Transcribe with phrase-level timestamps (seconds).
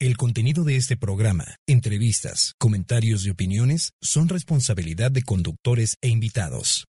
[0.00, 6.84] El contenido de este programa, entrevistas, comentarios y opiniones son responsabilidad de conductores e invitados.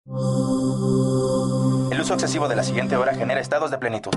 [1.91, 4.11] El uso excesivo de la siguiente hora genera estados de plenitud.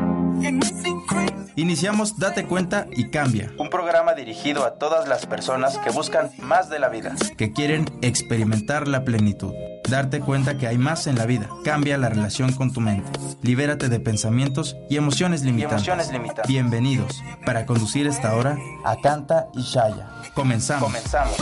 [1.57, 3.51] Iniciamos Date cuenta y cambia.
[3.59, 7.15] Un programa dirigido a todas las personas que buscan más de la vida.
[7.37, 9.53] Que quieren experimentar la plenitud.
[9.89, 11.49] Darte cuenta que hay más en la vida.
[11.65, 13.11] Cambia la relación con tu mente.
[13.43, 15.87] Libérate de pensamientos y emociones limitantes.
[15.87, 16.47] Y emociones limitantes.
[16.49, 17.23] Bienvenidos.
[17.45, 20.09] Para conducir esta hora, Akanta y Shaya.
[20.35, 20.85] Comenzamos.
[20.85, 21.37] Comenzamos.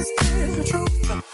[0.00, 1.29] is the truth.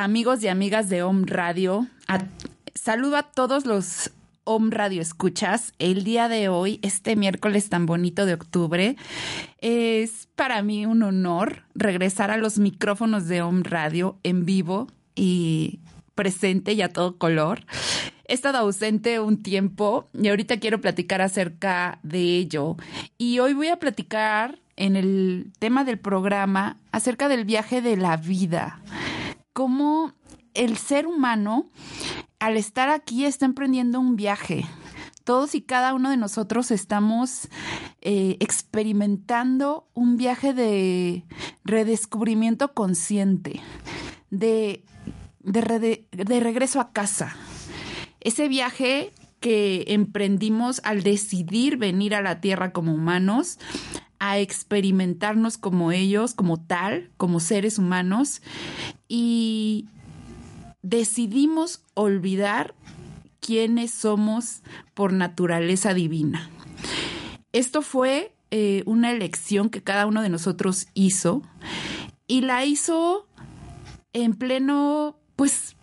[0.00, 1.86] Amigos y amigas de Om Radio.
[2.74, 4.10] saludo a todos los
[4.44, 5.74] Om Radio escuchas.
[5.78, 8.96] El día de hoy, este miércoles tan bonito de octubre,
[9.58, 15.80] es para mí un honor regresar a los micrófonos de Om Radio en vivo y
[16.14, 17.66] presente y a todo color.
[18.26, 22.76] He estado ausente un tiempo y ahorita quiero platicar acerca de ello.
[23.18, 28.16] Y hoy voy a platicar en el tema del programa acerca del viaje de la
[28.16, 28.80] vida
[29.52, 30.14] cómo
[30.54, 31.70] el ser humano,
[32.38, 34.64] al estar aquí, está emprendiendo un viaje.
[35.24, 37.48] Todos y cada uno de nosotros estamos
[38.00, 41.24] eh, experimentando un viaje de
[41.64, 43.60] redescubrimiento consciente,
[44.30, 44.84] de,
[45.40, 47.36] de regreso a casa.
[48.20, 53.58] Ese viaje que emprendimos al decidir venir a la Tierra como humanos,
[54.18, 58.42] a experimentarnos como ellos, como tal, como seres humanos,
[59.12, 59.88] y
[60.82, 62.74] decidimos olvidar
[63.40, 64.62] quiénes somos
[64.94, 66.48] por naturaleza divina.
[67.52, 71.42] Esto fue eh, una elección que cada uno de nosotros hizo
[72.28, 73.26] y la hizo
[74.12, 75.76] en pleno, pues,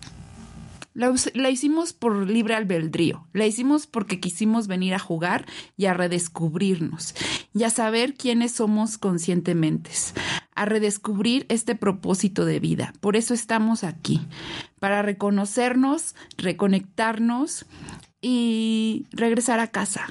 [0.98, 5.46] la, hicimos por libre albedrío, la hicimos porque quisimos venir a jugar
[5.78, 7.14] y a redescubrirnos
[7.54, 9.92] y a saber quiénes somos conscientemente,
[10.56, 12.94] a redescubrir este propósito de vida.
[13.00, 14.22] Por eso estamos aquí,
[14.80, 17.68] para reconocernos, reconectarnos
[18.20, 20.08] y regresar a casa.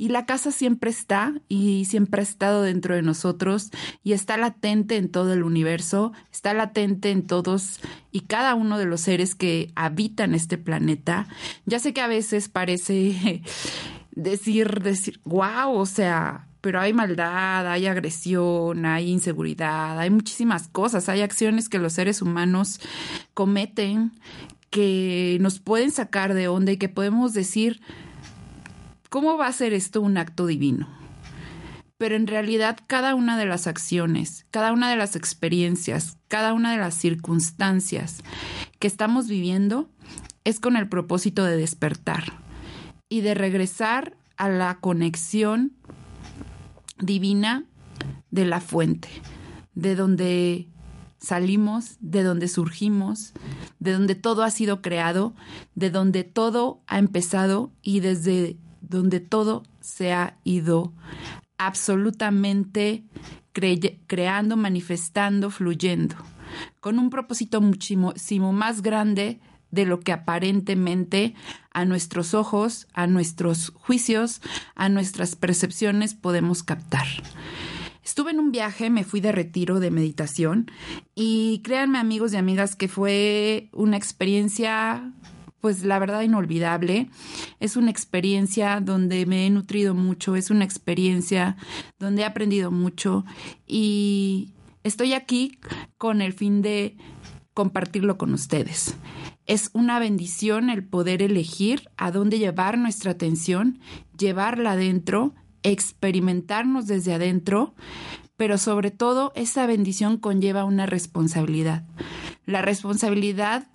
[0.00, 3.72] Y la casa siempre está y siempre ha estado dentro de nosotros
[4.04, 7.80] y está latente en todo el universo, está latente en todos
[8.12, 11.26] y cada uno de los seres que habitan este planeta.
[11.66, 13.42] Ya sé que a veces parece
[14.12, 21.08] decir, decir, wow, o sea, pero hay maldad, hay agresión, hay inseguridad, hay muchísimas cosas,
[21.08, 22.80] hay acciones que los seres humanos
[23.34, 24.12] cometen
[24.70, 27.80] que nos pueden sacar de onda y que podemos decir,
[29.08, 30.88] ¿cómo va a ser esto un acto divino?
[31.96, 36.72] Pero en realidad cada una de las acciones, cada una de las experiencias, cada una
[36.72, 38.20] de las circunstancias
[38.78, 39.90] que estamos viviendo
[40.44, 42.40] es con el propósito de despertar
[43.08, 45.72] y de regresar a la conexión
[46.98, 47.64] divina
[48.30, 49.08] de la fuente,
[49.74, 50.68] de donde
[51.18, 53.32] salimos, de donde surgimos,
[53.80, 55.34] de donde todo ha sido creado,
[55.74, 58.56] de donde todo ha empezado y desde
[58.88, 60.92] donde todo se ha ido
[61.58, 63.04] absolutamente
[64.06, 66.16] creando, manifestando, fluyendo,
[66.80, 69.40] con un propósito muchísimo más grande
[69.70, 71.34] de lo que aparentemente
[71.72, 74.40] a nuestros ojos, a nuestros juicios,
[74.74, 77.06] a nuestras percepciones podemos captar.
[78.02, 80.70] Estuve en un viaje, me fui de retiro de meditación
[81.14, 85.12] y créanme amigos y amigas que fue una experiencia
[85.60, 87.10] pues la verdad inolvidable.
[87.60, 91.56] Es una experiencia donde me he nutrido mucho, es una experiencia
[91.98, 93.24] donde he aprendido mucho
[93.66, 94.52] y
[94.84, 95.58] estoy aquí
[95.96, 96.96] con el fin de
[97.54, 98.94] compartirlo con ustedes.
[99.46, 103.80] Es una bendición el poder elegir a dónde llevar nuestra atención,
[104.16, 107.74] llevarla adentro, experimentarnos desde adentro,
[108.36, 111.84] pero sobre todo esa bendición conlleva una responsabilidad.
[112.46, 113.66] La responsabilidad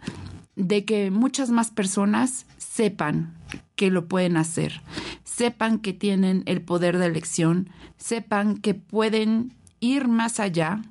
[0.56, 3.34] de que muchas más personas sepan
[3.76, 4.82] que lo pueden hacer,
[5.24, 10.82] sepan que tienen el poder de elección, sepan que pueden ir más allá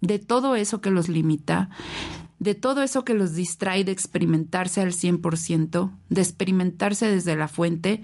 [0.00, 1.70] de todo eso que los limita,
[2.38, 8.02] de todo eso que los distrae de experimentarse al 100%, de experimentarse desde la fuente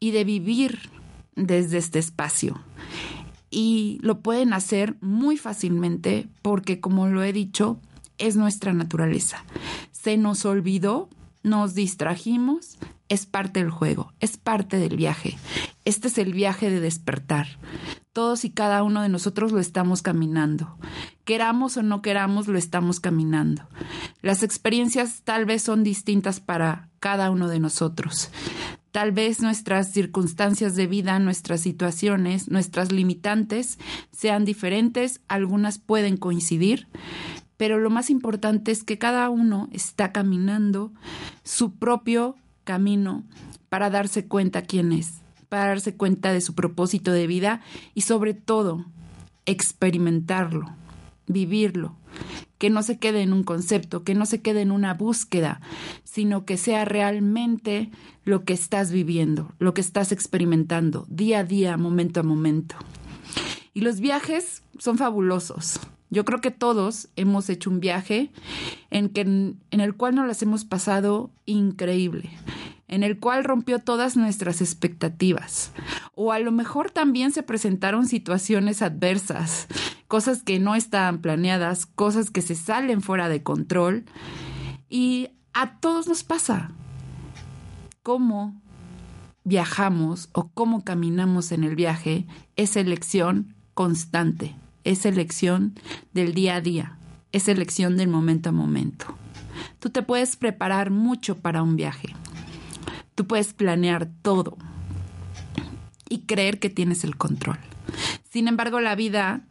[0.00, 0.90] y de vivir
[1.36, 2.60] desde este espacio.
[3.50, 7.80] Y lo pueden hacer muy fácilmente porque, como lo he dicho,
[8.18, 9.44] es nuestra naturaleza.
[10.02, 11.10] Se nos olvidó,
[11.42, 12.78] nos distrajimos,
[13.10, 15.36] es parte del juego, es parte del viaje.
[15.84, 17.58] Este es el viaje de despertar.
[18.14, 20.78] Todos y cada uno de nosotros lo estamos caminando.
[21.24, 23.68] Queramos o no queramos, lo estamos caminando.
[24.22, 28.30] Las experiencias tal vez son distintas para cada uno de nosotros.
[28.92, 33.78] Tal vez nuestras circunstancias de vida, nuestras situaciones, nuestras limitantes
[34.12, 36.88] sean diferentes, algunas pueden coincidir,
[37.60, 40.94] pero lo más importante es que cada uno está caminando
[41.44, 43.22] su propio camino
[43.68, 45.18] para darse cuenta quién es,
[45.50, 47.60] para darse cuenta de su propósito de vida
[47.92, 48.86] y sobre todo
[49.44, 50.74] experimentarlo,
[51.26, 51.96] vivirlo,
[52.56, 55.60] que no se quede en un concepto, que no se quede en una búsqueda,
[56.02, 57.90] sino que sea realmente
[58.24, 62.76] lo que estás viviendo, lo que estás experimentando día a día, momento a momento.
[63.74, 65.78] Y los viajes son fabulosos.
[66.10, 68.32] Yo creo que todos hemos hecho un viaje
[68.90, 72.30] en, que, en el cual nos las hemos pasado increíble,
[72.88, 75.70] en el cual rompió todas nuestras expectativas.
[76.16, 79.68] O a lo mejor también se presentaron situaciones adversas,
[80.08, 84.04] cosas que no estaban planeadas, cosas que se salen fuera de control.
[84.88, 86.72] Y a todos nos pasa.
[88.02, 88.60] Cómo
[89.44, 92.26] viajamos o cómo caminamos en el viaje
[92.56, 95.74] es elección constante es elección
[96.12, 96.98] del día a día,
[97.32, 99.16] es elección del momento a momento.
[99.78, 102.14] Tú te puedes preparar mucho para un viaje.
[103.14, 104.56] Tú puedes planear todo
[106.08, 107.58] y creer que tienes el control.
[108.30, 109.42] Sin embargo, la vida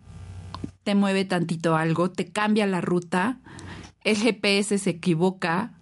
[0.83, 3.39] te mueve tantito algo, te cambia la ruta,
[4.03, 5.73] el GPS se equivoca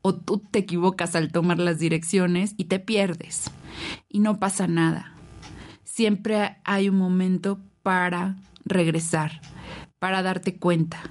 [0.00, 3.50] o tú te equivocas al tomar las direcciones y te pierdes.
[4.08, 5.12] Y no pasa nada.
[5.84, 8.36] Siempre hay un momento para
[8.68, 9.40] regresar,
[9.98, 11.02] para darte cuenta.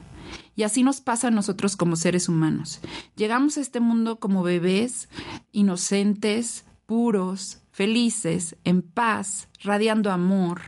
[0.56, 2.80] Y así nos pasa a nosotros como seres humanos.
[3.16, 5.08] Llegamos a este mundo como bebés,
[5.52, 10.62] inocentes, puros, felices, en paz, radiando amor,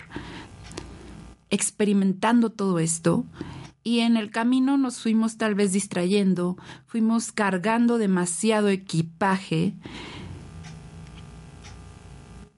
[1.49, 3.25] experimentando todo esto.
[3.83, 9.73] Y en el camino nos fuimos tal vez distrayendo, fuimos cargando demasiado equipaje.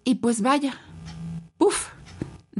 [0.04, 0.82] Y pues vaya,
[1.58, 1.92] ¡puf!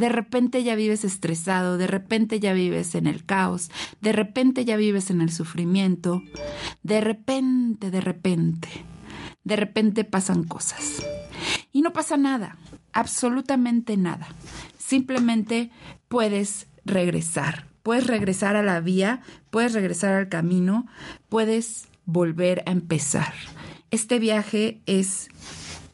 [0.02, 3.70] De repente ya vives estresado, de repente ya vives en el caos,
[4.02, 6.24] de repente ya vives en el sufrimiento,
[6.82, 8.68] de repente, de repente,
[9.44, 11.06] de repente pasan cosas.
[11.72, 12.58] Y no pasa nada,
[12.94, 14.28] absolutamente nada.
[14.80, 15.70] Simplemente
[16.08, 20.88] puedes regresar, puedes regresar a la vía, puedes regresar al camino,
[21.30, 23.36] puedes volver a empezar.
[23.92, 25.28] Este viaje es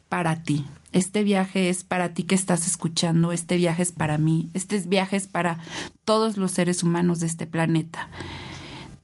[0.08, 4.48] para ti, Este viaje es para ti que estás escuchando, este viaje es para mí,
[4.54, 5.58] este viaje es para
[6.04, 8.08] todos los seres humanos de este planeta.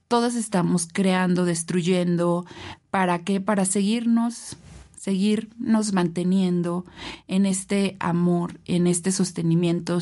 [0.09, 2.47] Todos estamos creando, destruyendo,
[2.91, 3.41] ¿para qué?
[3.41, 4.57] Para seguirnos,
[4.99, 6.87] seguirnos manteniendo
[7.29, 9.99] en este amor, en este sostenimiento,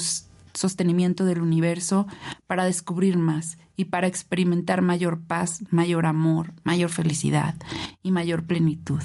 [0.54, 2.06] sostenimiento del universo,
[2.46, 7.56] para descubrir más y para experimentar mayor paz, mayor amor, mayor felicidad
[8.04, 9.02] y mayor plenitud.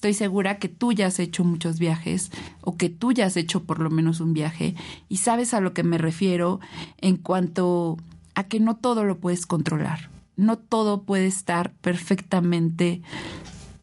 [0.00, 2.30] Estoy segura que tú ya has hecho muchos viajes
[2.62, 4.74] o que tú ya has hecho por lo menos un viaje
[5.10, 6.58] y sabes a lo que me refiero
[7.02, 7.98] en cuanto
[8.34, 10.08] a que no todo lo puedes controlar.
[10.36, 13.02] No todo puede estar perfectamente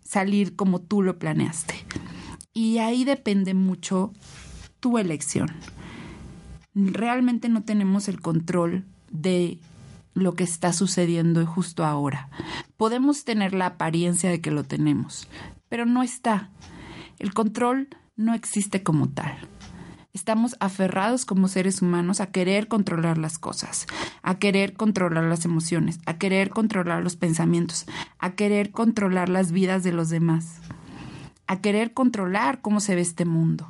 [0.03, 1.75] salir como tú lo planeaste.
[2.51, 4.11] Y ahí depende mucho
[4.79, 5.51] tu elección.
[6.73, 9.59] Realmente no tenemos el control de
[10.15, 12.31] lo que está sucediendo justo ahora.
[12.75, 15.27] Podemos tener la apariencia de que lo tenemos,
[15.69, 16.49] pero no está.
[17.19, 19.37] El control no existe como tal.
[20.13, 23.85] Estamos aferrados como seres humanos a querer controlar las cosas,
[24.23, 27.85] a querer controlar las emociones, a querer controlar los pensamientos,
[28.17, 30.59] a querer controlar las vidas de los demás,
[31.45, 33.67] a querer controlar cómo se ve este mundo.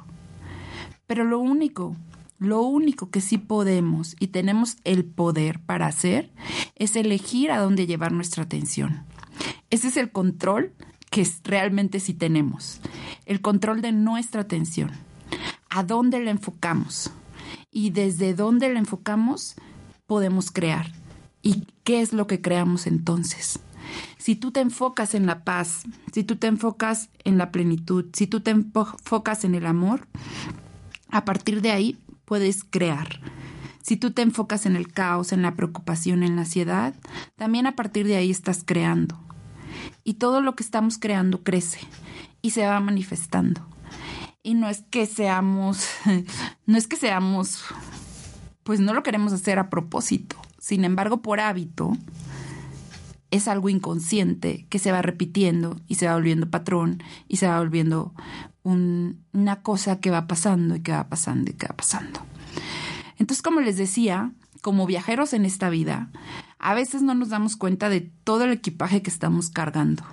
[1.06, 1.98] Pero lo único,
[2.40, 6.32] lo único que sí podemos y tenemos el poder para hacer
[6.76, 9.04] es elegir a dónde llevar nuestra atención.
[9.70, 10.72] Ese es el control
[11.18, 12.80] que realmente sí tenemos,
[13.26, 14.92] el control de nuestra atención,
[15.68, 17.10] a dónde la enfocamos
[17.72, 19.56] y desde dónde la enfocamos
[20.06, 20.92] podemos crear.
[21.42, 23.60] ¿Y qué es lo que creamos entonces?
[24.20, 28.28] Si tú te enfocas en la paz, si tú te enfocas en la plenitud, si
[28.28, 30.08] tú te enfocas en el amor,
[31.10, 33.22] a partir de ahí puedes crear.
[33.82, 36.94] Si tú te enfocas en el caos, en la preocupación, en la ansiedad,
[37.38, 39.18] también a partir de ahí estás creando
[40.08, 41.80] y todo lo que estamos creando crece
[42.42, 43.68] y se va manifestando.
[44.42, 45.86] Y no es que seamos,
[46.66, 47.66] no es que seamos,
[48.64, 50.38] pues no lo queremos hacer a propósito.
[50.60, 51.92] Sin embargo, por hábito,
[53.32, 57.60] es algo inconsciente que se va repitiendo y se va volviendo patrón y se va
[57.60, 58.14] volviendo
[58.64, 62.22] una cosa que va pasando y que va pasando y que va pasando.
[63.18, 66.12] Entonces, como les decía, como viajeros en esta vida,
[66.60, 70.04] a veces no nos damos cuenta de todo el equipaje que estamos cargando.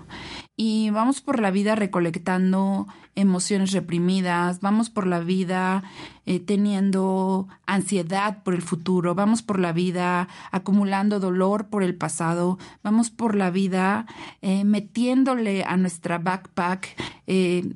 [0.56, 2.86] Y vamos por la vida recolectando
[3.16, 5.82] emociones reprimidas, vamos por la vida
[6.26, 12.58] eh, teniendo ansiedad por el futuro, vamos por la vida acumulando dolor por el pasado,
[12.82, 14.06] vamos por la vida
[14.42, 16.88] eh, metiéndole a nuestra backpack
[17.26, 17.74] eh,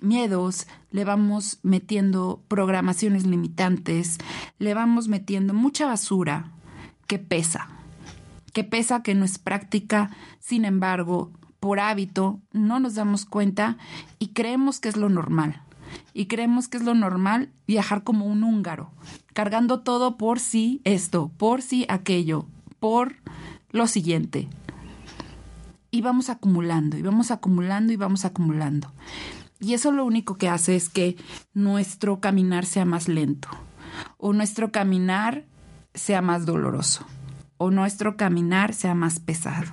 [0.00, 4.18] miedos, le vamos metiendo programaciones limitantes,
[4.58, 6.52] le vamos metiendo mucha basura
[7.06, 7.68] que pesa,
[8.52, 11.30] que pesa, que no es práctica, sin embargo,
[11.60, 13.76] por hábito no nos damos cuenta
[14.18, 15.62] y creemos que es lo normal.
[16.14, 18.90] Y creemos que es lo normal viajar como un húngaro,
[19.34, 22.46] cargando todo por sí esto, por sí aquello,
[22.80, 23.16] por
[23.70, 24.48] lo siguiente.
[25.90, 28.92] Y vamos acumulando, y vamos acumulando, y vamos acumulando.
[29.60, 31.16] Y eso lo único que hace es que
[31.54, 33.48] nuestro caminar sea más lento
[34.18, 35.44] o nuestro caminar
[35.94, 37.06] sea más doloroso
[37.56, 39.70] o nuestro caminar sea más pesado.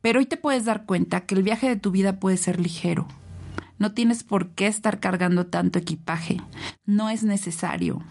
[0.00, 3.06] Pero hoy te puedes dar cuenta que el viaje de tu vida puede ser ligero.
[3.78, 6.40] No tienes por qué estar cargando tanto equipaje.
[6.86, 8.02] No es necesario.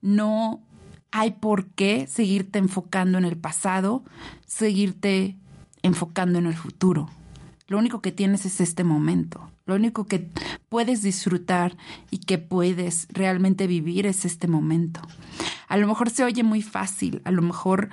[0.00, 0.62] No
[1.10, 4.04] hay por qué seguirte enfocando en el pasado,
[4.46, 5.38] seguirte
[5.82, 7.08] enfocando en el futuro.
[7.66, 9.50] Lo único que tienes es este momento.
[9.66, 10.30] Lo único que
[10.68, 11.76] puedes disfrutar
[12.10, 15.00] y que puedes realmente vivir es este momento.
[15.68, 17.88] A lo mejor se oye muy fácil, a lo mejor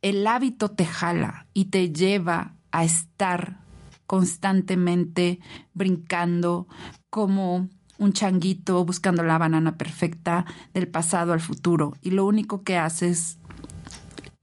[0.00, 3.60] el hábito te jala y te lleva a estar
[4.06, 5.38] constantemente
[5.74, 6.66] brincando
[7.10, 11.94] como un changuito buscando la banana perfecta del pasado al futuro.
[12.00, 13.38] Y lo único que haces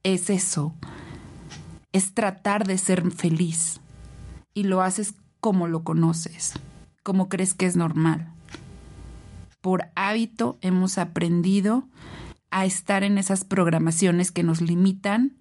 [0.02, 0.74] es eso,
[1.92, 3.80] es tratar de ser feliz.
[4.54, 5.14] Y lo haces
[5.46, 6.54] como lo conoces,
[7.04, 8.32] como crees que es normal.
[9.60, 11.86] Por hábito hemos aprendido
[12.50, 15.36] a estar en esas programaciones que nos limitan,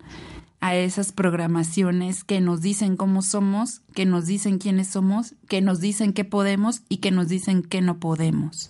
[0.59, 5.79] a esas programaciones que nos dicen cómo somos, que nos dicen quiénes somos, que nos
[5.79, 8.69] dicen qué podemos y que nos dicen qué no podemos.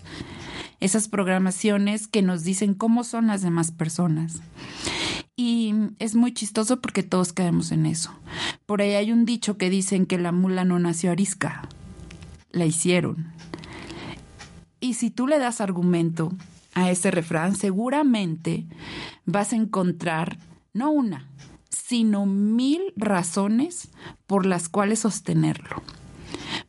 [0.80, 4.42] Esas programaciones que nos dicen cómo son las demás personas.
[5.38, 8.12] Y es muy chistoso porque todos caemos en eso.
[8.66, 11.68] Por ahí hay un dicho que dicen que la mula no nació arisca,
[12.52, 13.34] la hicieron.
[14.80, 16.32] Y si tú le das argumento
[16.74, 18.66] a ese refrán, seguramente
[19.26, 20.38] vas a encontrar
[20.74, 21.28] no una,
[21.70, 23.90] sino mil razones
[24.28, 25.82] por las cuales sostenerlo.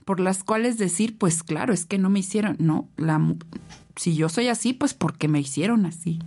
[0.04, 3.20] por las cuales decir, pues claro, es que no me hicieron, no, la,
[3.96, 6.20] si yo soy así, pues porque me hicieron así.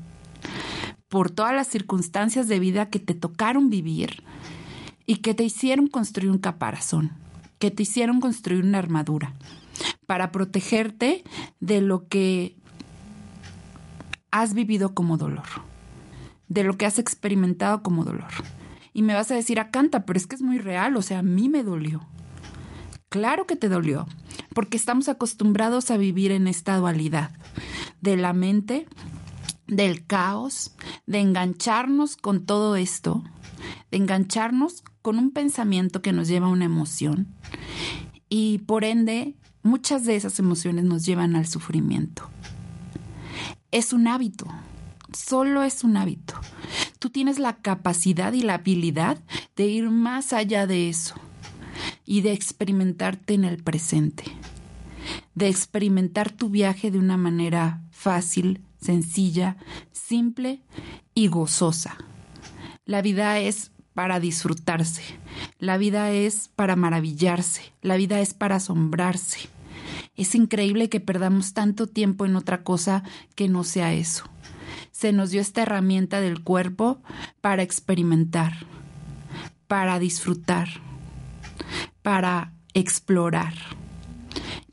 [1.09, 4.23] Por todas las circunstancias de vida que te tocaron vivir
[5.05, 7.11] y que te hicieron construir un caparazón,
[7.57, 9.33] que te hicieron construir una armadura
[10.05, 11.23] para protegerte
[11.59, 12.55] de lo que
[14.31, 15.47] has vivido como dolor,
[16.47, 18.29] de lo que has experimentado como dolor.
[18.93, 21.19] Y me vas a decir, a canta, pero es que es muy real, o sea,
[21.19, 22.07] a mí me dolió.
[23.09, 24.07] Claro que te dolió,
[24.53, 27.31] porque estamos acostumbrados a vivir en esta dualidad
[28.01, 28.87] de la mente,
[29.69, 33.23] del caos, de engancharnos con todo esto,
[33.91, 37.27] de engancharnos con un pensamiento que nos lleva a una emoción
[38.29, 42.29] y por ende muchas de esas emociones nos llevan al sufrimiento.
[43.71, 44.47] Es un hábito,
[45.13, 46.35] solo es un hábito.
[46.99, 49.19] Tú tienes la capacidad y la habilidad
[49.55, 51.15] de ir más allá de eso
[52.05, 54.23] y de experimentarte en el presente,
[55.35, 59.57] de experimentar tu viaje de una manera fácil, sencilla,
[59.91, 60.61] simple
[61.13, 61.97] y gozosa.
[62.85, 65.03] La vida es para disfrutarse,
[65.59, 69.49] la vida es para maravillarse, la vida es para asombrarse.
[70.15, 73.03] Es increíble que perdamos tanto tiempo en otra cosa
[73.35, 74.25] que no sea eso.
[74.91, 77.01] Se nos dio esta herramienta del cuerpo
[77.41, 78.53] para experimentar,
[79.67, 80.69] para disfrutar,
[82.01, 83.53] para explorar,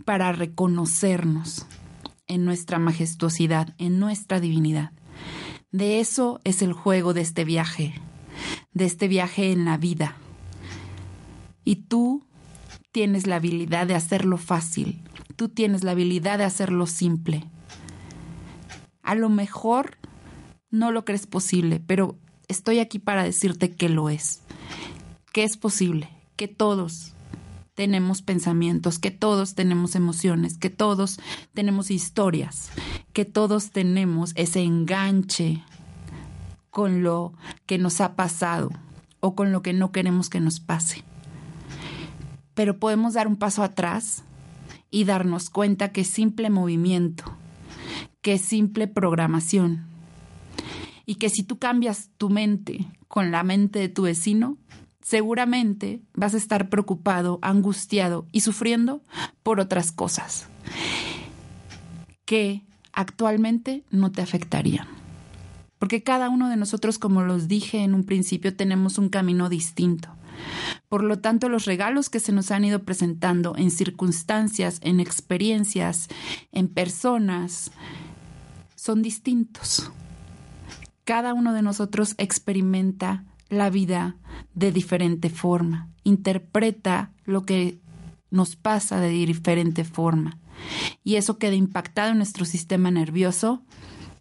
[0.04, 1.66] para reconocernos
[2.26, 4.92] en nuestra majestuosidad, en nuestra divinidad.
[5.70, 7.94] De eso es el juego de este viaje,
[8.72, 10.16] de este viaje en la vida.
[11.64, 12.24] Y tú
[12.92, 15.02] tienes la habilidad de hacerlo fácil,
[15.36, 17.44] tú tienes la habilidad de hacerlo simple.
[19.02, 19.98] A lo mejor
[20.70, 22.18] no lo crees posible, pero
[22.48, 24.42] estoy aquí para decirte que lo es,
[25.32, 27.15] que es posible, que todos
[27.76, 31.20] tenemos pensamientos, que todos tenemos emociones, que todos
[31.52, 32.70] tenemos historias,
[33.12, 35.62] que todos tenemos ese enganche
[36.70, 37.34] con lo
[37.66, 38.70] que nos ha pasado
[39.20, 41.04] o con lo que no queremos que nos pase.
[42.54, 44.24] Pero podemos dar un paso atrás
[44.90, 47.24] y darnos cuenta que simple movimiento,
[48.22, 49.84] que simple programación
[51.04, 54.56] y que si tú cambias tu mente con la mente de tu vecino,
[55.06, 59.02] seguramente vas a estar preocupado, angustiado y sufriendo
[59.44, 60.48] por otras cosas
[62.24, 64.88] que actualmente no te afectarían.
[65.78, 70.08] Porque cada uno de nosotros, como los dije en un principio, tenemos un camino distinto.
[70.88, 76.08] Por lo tanto, los regalos que se nos han ido presentando en circunstancias, en experiencias,
[76.50, 77.70] en personas,
[78.74, 79.92] son distintos.
[81.04, 84.16] Cada uno de nosotros experimenta la vida
[84.54, 87.80] de diferente forma, interpreta lo que
[88.30, 90.38] nos pasa de diferente forma
[91.04, 93.62] y eso queda impactado en nuestro sistema nervioso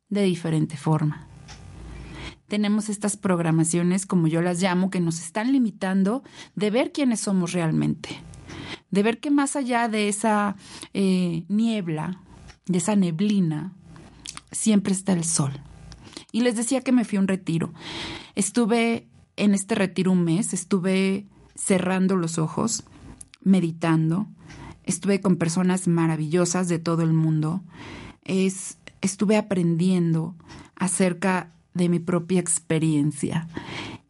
[0.09, 1.27] de diferente forma.
[2.47, 6.23] Tenemos estas programaciones, como yo las llamo, que nos están limitando
[6.55, 8.09] de ver quiénes somos realmente,
[8.91, 10.55] de ver que más allá de esa
[10.93, 12.21] eh, niebla,
[12.67, 13.73] de esa neblina,
[14.51, 15.53] siempre está el sol.
[16.31, 17.73] Y les decía que me fui a un retiro.
[18.35, 22.83] Estuve en este retiro un mes, estuve cerrando los ojos,
[23.41, 24.27] meditando,
[24.83, 27.63] estuve con personas maravillosas de todo el mundo,
[28.23, 30.35] es, estuve aprendiendo
[30.75, 33.47] acerca de mi propia experiencia.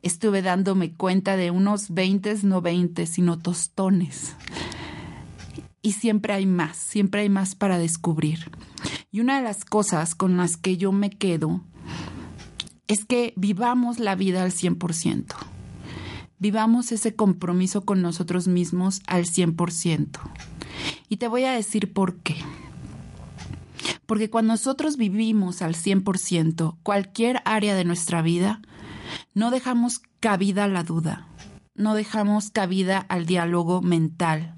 [0.02, 4.36] Estuve dándome cuenta de unos 20, no 20, sino tostones.
[5.82, 8.52] Y siempre hay más, siempre hay más para descubrir.
[9.12, 11.62] Y una de las cosas con las que yo me quedo
[12.88, 15.26] es que vivamos la vida al 100%.
[16.38, 20.20] Vivamos ese compromiso con nosotros mismos al 100%.
[21.10, 22.36] Y te voy a decir por qué.
[24.06, 28.62] Porque cuando nosotros vivimos al 100% cualquier área de nuestra vida,
[29.34, 31.28] no dejamos cabida a la duda,
[31.74, 34.56] no dejamos cabida al diálogo mental,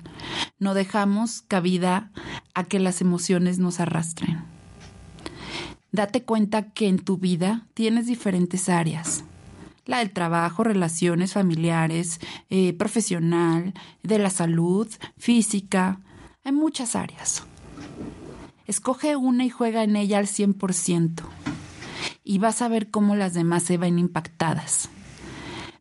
[0.60, 2.12] no dejamos cabida
[2.54, 4.57] a que las emociones nos arrastren
[5.98, 9.24] date cuenta que en tu vida tienes diferentes áreas.
[9.86, 12.20] La del trabajo, relaciones familiares,
[12.52, 16.00] eh, profesional, de la salud, física.
[16.44, 17.44] Hay muchas áreas.
[18.68, 21.24] Escoge una y juega en ella al 100%.
[22.24, 24.90] Y vas a ver cómo las demás se ven impactadas.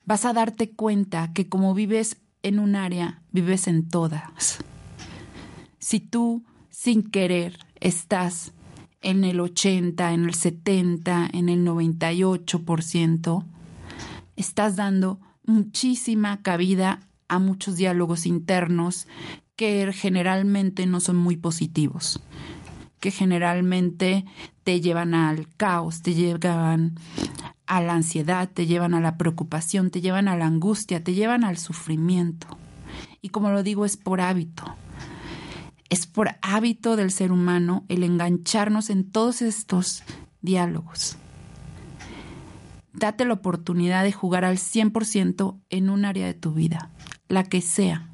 [0.06, 4.58] Vas a darte cuenta que como vives en un área, vives en todas.
[5.78, 8.54] Si tú, sin querer, estás
[9.02, 13.44] en el 80, en el 70, en el 98%,
[14.36, 19.06] estás dando muchísima cabida a muchos diálogos internos
[19.56, 22.20] que generalmente no son muy positivos,
[23.00, 24.24] que generalmente
[24.64, 26.98] te llevan al caos, te llevan
[27.66, 31.44] a la ansiedad, te llevan a la preocupación, te llevan a la angustia, te llevan
[31.44, 32.46] al sufrimiento.
[33.22, 34.76] Y como lo digo, es por hábito.
[35.88, 40.02] Es por hábito del ser humano el engancharnos en todos estos
[40.40, 41.16] diálogos.
[42.92, 46.90] Date la oportunidad de jugar al 100% en un área de tu vida,
[47.28, 48.08] la que sea.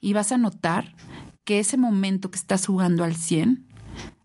[0.00, 0.94] Y vas a notar
[1.44, 3.66] que ese momento que estás jugando al 100,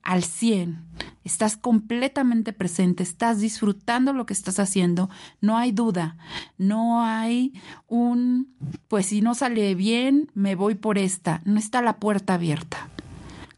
[0.01, 0.85] al 100,
[1.29, 5.11] estás completamente presente, estás disfrutando lo que estás haciendo,
[5.41, 6.17] no hay duda,
[6.57, 7.53] no hay
[7.87, 8.55] un,
[8.87, 12.89] pues si no sale bien, me voy por esta, no está la puerta abierta,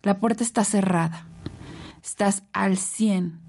[0.04, 1.26] la puerta está cerrada,
[2.04, 3.40] estás al 100,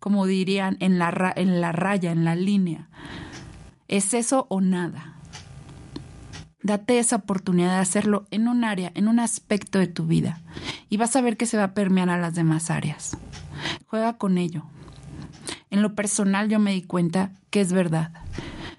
[0.00, 2.88] como dirían en la, en la raya, en la línea,
[3.86, 5.19] es eso o nada.
[6.62, 10.42] Date esa oportunidad de hacerlo en un área, en un aspecto de tu vida
[10.90, 13.16] y vas a ver que se va a permear a las demás áreas.
[13.86, 14.64] Juega con ello.
[15.70, 18.12] En lo personal yo me di cuenta que es verdad.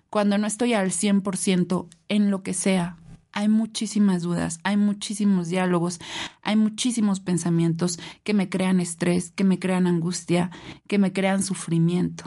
[0.09, 2.97] Cuando no estoy al 100% en lo que sea,
[3.31, 5.99] hay muchísimas dudas, hay muchísimos diálogos,
[6.43, 10.51] hay muchísimos pensamientos que me crean estrés, que me crean angustia,
[10.87, 12.25] que me crean sufrimiento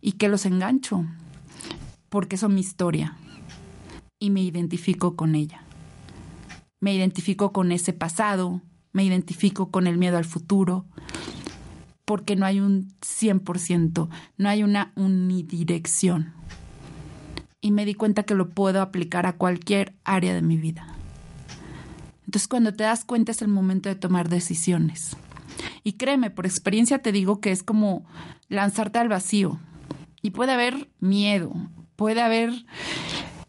[0.00, 1.06] y que los engancho
[2.08, 3.16] porque son mi historia
[4.18, 5.62] y me identifico con ella.
[6.80, 10.86] Me identifico con ese pasado, me identifico con el miedo al futuro,
[12.04, 16.32] porque no hay un 100%, no hay una unidirección.
[17.60, 20.94] Y me di cuenta que lo puedo aplicar a cualquier área de mi vida.
[22.24, 25.16] Entonces cuando te das cuenta es el momento de tomar decisiones.
[25.82, 28.04] Y créeme, por experiencia te digo que es como
[28.48, 29.58] lanzarte al vacío.
[30.22, 31.52] Y puede haber miedo,
[31.96, 32.52] puede haber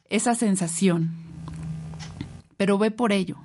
[0.09, 1.15] esa sensación.
[2.57, 3.37] Pero ve por ello.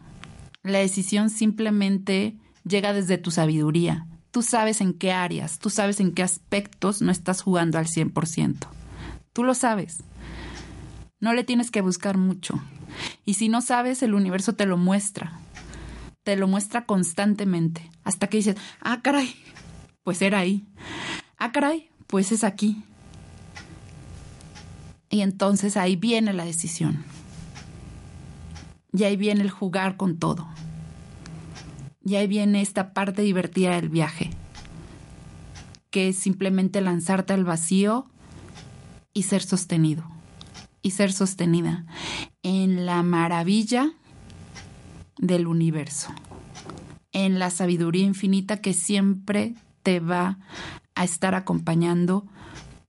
[0.62, 4.06] La decisión simplemente llega desde tu sabiduría.
[4.30, 8.68] Tú sabes en qué áreas, tú sabes en qué aspectos no estás jugando al 100%.
[9.32, 10.04] Tú lo sabes.
[11.20, 12.60] No le tienes que buscar mucho.
[13.24, 15.38] Y si no sabes, el universo te lo muestra.
[16.22, 17.90] Te lo muestra constantemente.
[18.04, 19.34] Hasta que dices, ah, caray,
[20.02, 20.64] pues era ahí.
[21.38, 22.82] Ah, caray, pues es aquí.
[25.12, 27.04] Y entonces ahí viene la decisión.
[28.94, 30.48] Y ahí viene el jugar con todo.
[32.02, 34.30] Y ahí viene esta parte divertida del viaje,
[35.90, 38.06] que es simplemente lanzarte al vacío
[39.12, 40.02] y ser sostenido.
[40.80, 41.84] Y ser sostenida
[42.42, 43.92] en la maravilla
[45.18, 46.08] del universo,
[47.12, 50.38] en la sabiduría infinita que siempre te va
[50.94, 52.26] a estar acompañando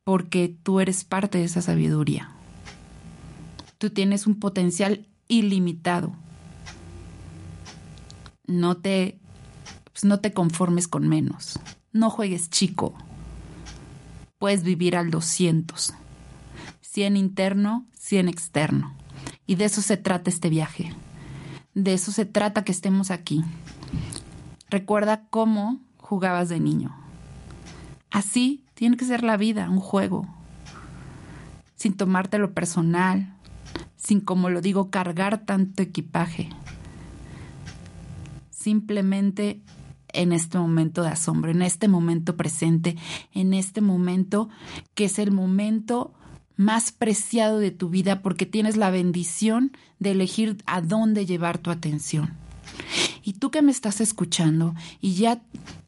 [0.04, 2.32] porque tú eres parte de esa sabiduría.
[3.78, 6.14] Tú tienes un potencial ilimitado.
[8.46, 9.20] No te,
[9.92, 11.60] pues, no te conformes con menos.
[11.92, 12.94] No juegues chico.
[14.38, 15.94] Puedes vivir al 200.
[16.82, 18.94] 100 interno, 100 externo.
[19.48, 20.94] Y de eso se trata este viaje.
[21.74, 23.44] De eso se trata que estemos aquí.
[24.70, 26.96] Recuerda cómo jugabas de niño.
[28.12, 30.28] Así tiene que ser la vida, un juego,
[31.76, 33.36] sin tomártelo personal,
[33.96, 36.50] sin, como lo digo, cargar tanto equipaje.
[38.50, 39.62] Simplemente
[40.10, 42.98] en este momento de asombro, en este momento presente,
[43.34, 44.50] en este momento
[44.94, 46.14] que es el momento
[46.56, 51.72] más preciado de tu vida porque tienes la bendición de elegir a dónde llevar tu
[51.72, 52.34] atención.
[53.24, 55.42] Y tú que me estás escuchando y ya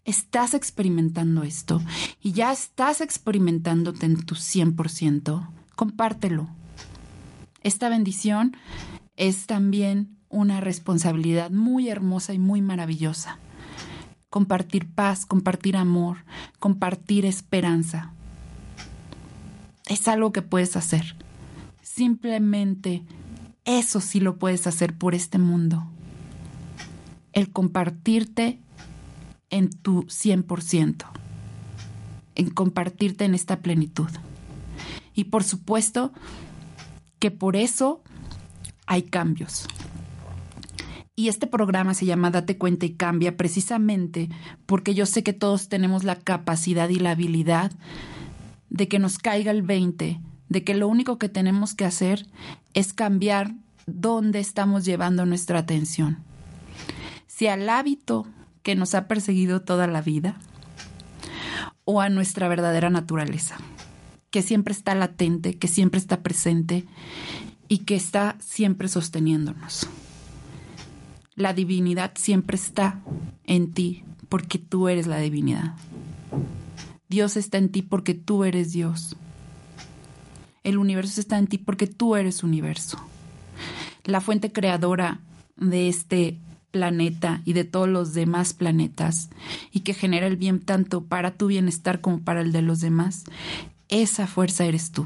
[0.05, 1.81] estás experimentando esto
[2.21, 6.47] y ya estás experimentándote en tu 100%, compártelo.
[7.61, 8.55] Esta bendición
[9.17, 13.39] es también una responsabilidad muy hermosa y muy maravillosa.
[14.29, 16.17] Compartir paz, compartir amor,
[16.59, 18.13] compartir esperanza.
[19.87, 21.15] Es algo que puedes hacer.
[21.81, 23.03] Simplemente
[23.65, 25.87] eso sí lo puedes hacer por este mundo.
[27.35, 28.59] El compartirte
[29.51, 31.05] en tu 100%,
[32.33, 34.09] en compartirte en esta plenitud.
[35.13, 36.11] Y por supuesto
[37.19, 38.01] que por eso
[38.87, 39.67] hay cambios.
[41.15, 44.29] Y este programa se llama Date cuenta y cambia precisamente
[44.65, 47.71] porque yo sé que todos tenemos la capacidad y la habilidad
[48.69, 50.19] de que nos caiga el 20,
[50.49, 52.27] de que lo único que tenemos que hacer
[52.73, 56.17] es cambiar dónde estamos llevando nuestra atención.
[57.35, 58.25] Si al hábito
[58.63, 60.39] que nos ha perseguido toda la vida
[61.83, 63.57] o a nuestra verdadera naturaleza,
[64.29, 66.85] que siempre está latente, que siempre está presente
[67.67, 69.89] y que está siempre sosteniéndonos.
[71.35, 73.01] La divinidad siempre está
[73.43, 75.75] en ti porque tú eres la divinidad.
[77.09, 79.17] Dios está en ti porque tú eres Dios.
[80.63, 82.97] El universo está en ti porque tú eres universo.
[84.05, 85.19] La fuente creadora
[85.57, 86.39] de este
[86.75, 89.29] planeta y de todos los demás planetas
[89.71, 93.23] y que genera el bien tanto para tu bienestar como para el de los demás,
[93.87, 95.05] esa fuerza eres tú.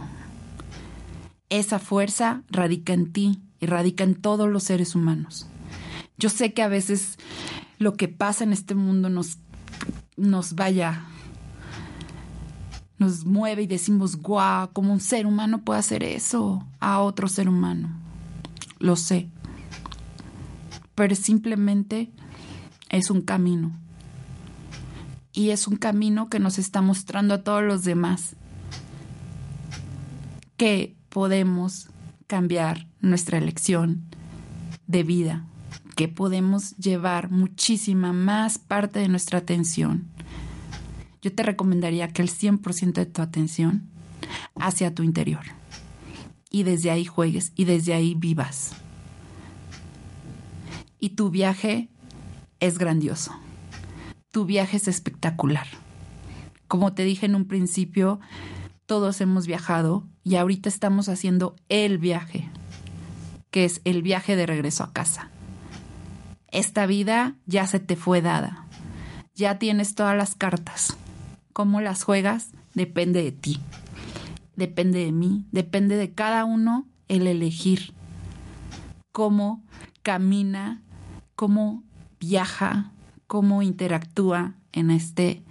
[1.49, 5.45] Esa fuerza radica en ti y radica en todos los seres humanos.
[6.17, 7.19] Yo sé que a veces
[7.77, 9.38] lo que pasa en este mundo nos,
[10.17, 11.03] nos vaya,
[12.97, 17.47] nos mueve y decimos, guau, como un ser humano puede hacer eso a otro ser
[17.47, 17.91] humano.
[18.79, 19.29] Lo sé
[20.99, 22.12] pero simplemente
[22.89, 23.71] es un camino.
[25.31, 28.35] Y es un camino que nos está mostrando a todos los demás
[30.57, 31.88] que podemos
[32.27, 34.09] cambiar nuestra elección
[34.88, 35.45] de vida,
[35.95, 40.09] que podemos llevar muchísima más parte de nuestra atención.
[41.21, 43.83] Yo te recomendaría que el 100% de tu atención
[44.55, 45.45] hacia tu interior.
[46.51, 48.75] Y desde ahí juegues y desde ahí vivas
[50.99, 51.89] y tu viaje
[52.59, 53.33] es grandioso.
[54.31, 55.67] Tu viaje es espectacular.
[56.67, 58.19] Como te dije en un principio,
[58.85, 62.49] todos hemos viajado y ahorita estamos haciendo el viaje,
[63.49, 65.31] que es el viaje de regreso a casa.
[66.51, 68.65] Esta vida ya se te fue dada.
[69.35, 70.97] Ya tienes todas las cartas.
[71.53, 72.51] ¿Cómo las juegas?
[72.73, 73.59] Depende de ti.
[74.55, 75.45] Depende de mí.
[75.51, 77.93] Depende de cada uno el elegir
[79.12, 79.63] cómo
[80.01, 80.81] camina
[81.39, 81.86] cómo
[82.19, 82.91] viaja,
[83.25, 85.41] cómo interactúa en este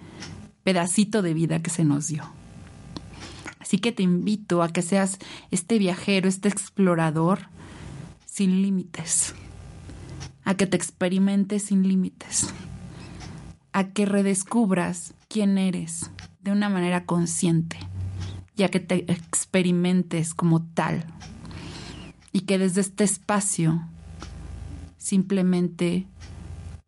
[0.63, 2.25] pedacito de vida que se nos dio.
[3.59, 5.19] Así que te invito a que seas
[5.51, 7.49] este viajero, este explorador
[8.27, 9.35] sin límites,
[10.45, 12.53] a que te experimentes sin límites,
[13.73, 16.11] a que redescubras quién eres
[16.43, 17.79] de una manera consciente
[18.59, 21.07] y a que te experimentes como tal.
[22.31, 23.89] Y que desde este espacio
[25.09, 26.07] simplemente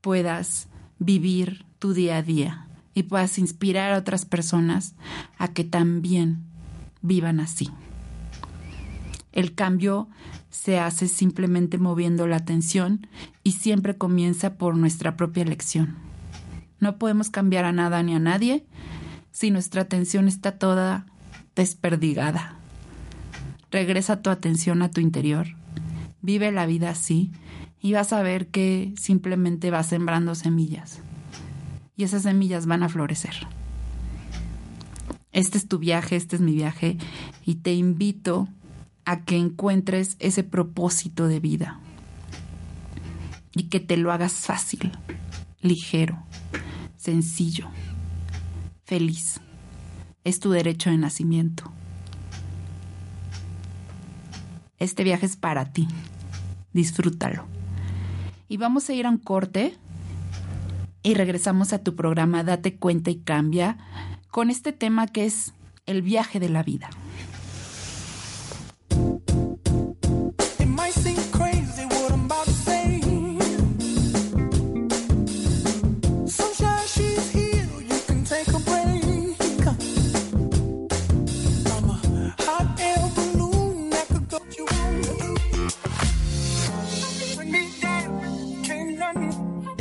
[0.03, 4.95] puedas vivir tu día a día y puedas inspirar a otras personas
[5.39, 6.45] a que también
[7.01, 7.71] vivan así.
[9.33, 10.07] El cambio
[10.51, 13.07] se hace simplemente moviendo la atención
[13.43, 15.97] y siempre comienza por nuestra propia elección.
[16.79, 18.67] No podemos cambiar a nada ni a nadie
[19.33, 21.07] si nuestra atención está toda
[21.57, 22.57] desperdigada.
[23.71, 25.47] Regresa tu atención a tu interior.
[26.21, 27.31] Vive la vida así
[27.81, 31.01] y vas a ver que simplemente vas sembrando semillas
[31.97, 33.35] y esas semillas van a florecer.
[35.33, 36.97] Este es tu viaje, este es mi viaje
[37.45, 38.49] y te invito
[39.05, 41.81] a que encuentres ese propósito de vida
[43.55, 44.93] y que te lo hagas fácil,
[45.61, 46.19] ligero,
[46.97, 47.69] sencillo,
[48.85, 49.41] feliz.
[50.25, 51.71] Es tu derecho de nacimiento.
[54.79, 55.87] Este viaje es para ti.
[56.73, 57.60] Disfrútalo.
[58.51, 59.77] Y vamos a ir a un corte
[61.05, 63.79] y regresamos a tu programa Date cuenta y cambia
[64.29, 65.55] con este tema que es
[65.87, 66.91] el viaje de la vida.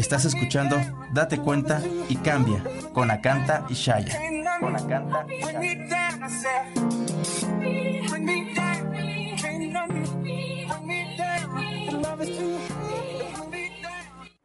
[0.10, 0.76] Estás escuchando
[1.14, 2.64] Date cuenta y cambia
[2.96, 4.18] con Acanta y Shaya.
[4.60, 5.44] Con Acanta y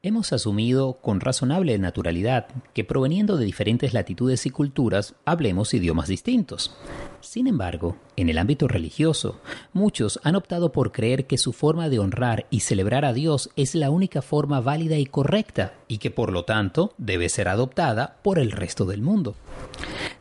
[0.02, 6.76] Hemos asumido con razonable naturalidad que proveniendo de diferentes latitudes y culturas hablemos idiomas distintos.
[7.22, 9.40] Sin embargo, en el ámbito religioso,
[9.72, 13.74] muchos han optado por creer que su forma de honrar y celebrar a Dios es
[13.74, 18.38] la única forma válida y correcta, y que por lo tanto debe ser adoptada por
[18.38, 19.34] el resto del mundo.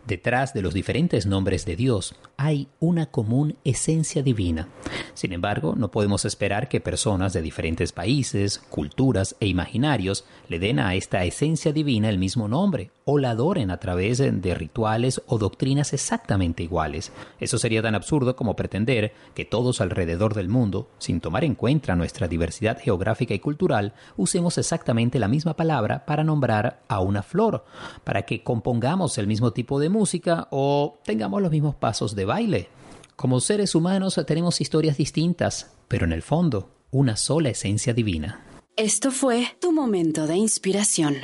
[0.06, 4.67] Detrás de los diferentes nombres de Dios hay una común esencia divina.
[5.13, 10.79] Sin embargo, no podemos esperar que personas de diferentes países, culturas e imaginarios le den
[10.79, 15.38] a esta esencia divina el mismo nombre o la adoren a través de rituales o
[15.38, 17.13] doctrinas exactamente iguales.
[17.39, 21.96] Eso sería tan absurdo como pretender que todos alrededor del mundo, sin tomar en cuenta
[21.96, 27.65] nuestra diversidad geográfica y cultural, usemos exactamente la misma palabra para nombrar a una flor,
[28.04, 32.69] para que compongamos el mismo tipo de música o tengamos los mismos pasos de baile.
[33.15, 38.43] Como seres humanos tenemos historias distintas, pero en el fondo, una sola esencia divina.
[38.76, 41.17] Esto fue tu momento de inspiración.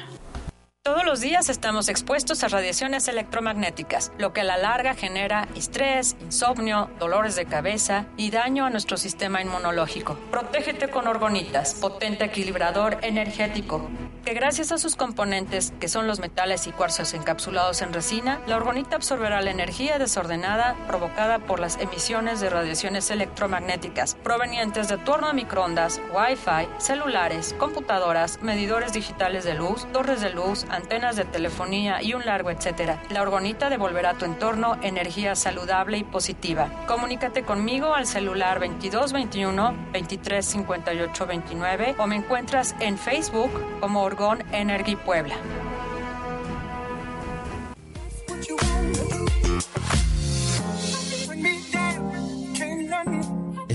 [0.89, 6.17] Todos los días estamos expuestos a radiaciones electromagnéticas, lo que a la larga genera estrés,
[6.19, 10.17] insomnio, dolores de cabeza y daño a nuestro sistema inmunológico.
[10.31, 13.87] Protégete con orgonitas, potente equilibrador energético,
[14.25, 18.57] que gracias a sus componentes, que son los metales y cuarzos encapsulados en resina, la
[18.57, 25.11] orgonita absorberá la energía desordenada provocada por las emisiones de radiaciones electromagnéticas provenientes de tu
[25.11, 31.25] horno a microondas, Wi-Fi, celulares, computadoras, medidores digitales de luz, torres de luz, antenas de
[31.25, 33.01] telefonía y un largo etcétera.
[33.09, 36.69] La orgonita devolverá a tu entorno energía saludable y positiva.
[36.87, 44.95] Comunícate conmigo al celular 2221 2358 29 o me encuentras en Facebook como Orgón Energy
[44.95, 45.35] Puebla.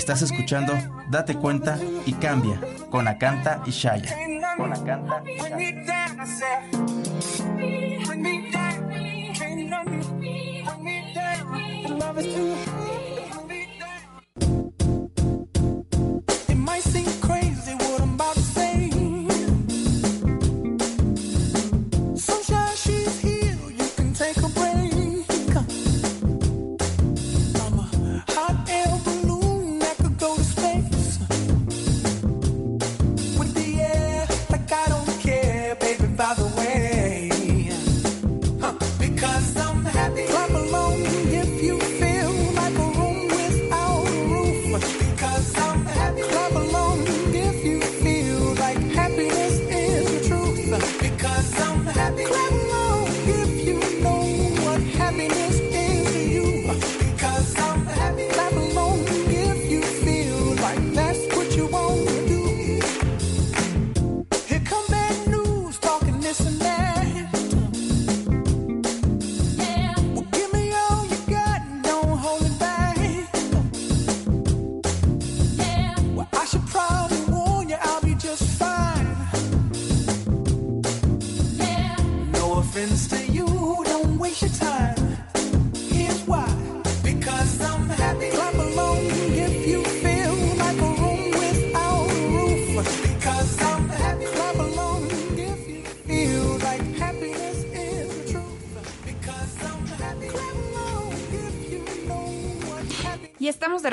[0.04, 0.74] Estás escuchando
[1.08, 4.14] Date cuenta y cambia con Acanta y Shaya.
[4.54, 6.54] Con Acanta y Shaya.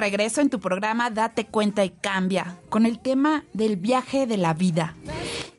[0.01, 4.53] Regreso en tu programa Date cuenta y cambia, con el tema del viaje de la
[4.53, 4.95] vida.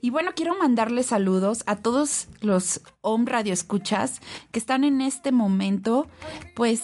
[0.00, 5.30] Y bueno, quiero mandarle saludos a todos los Home Radio Escuchas que están en este
[5.30, 6.08] momento,
[6.56, 6.82] pues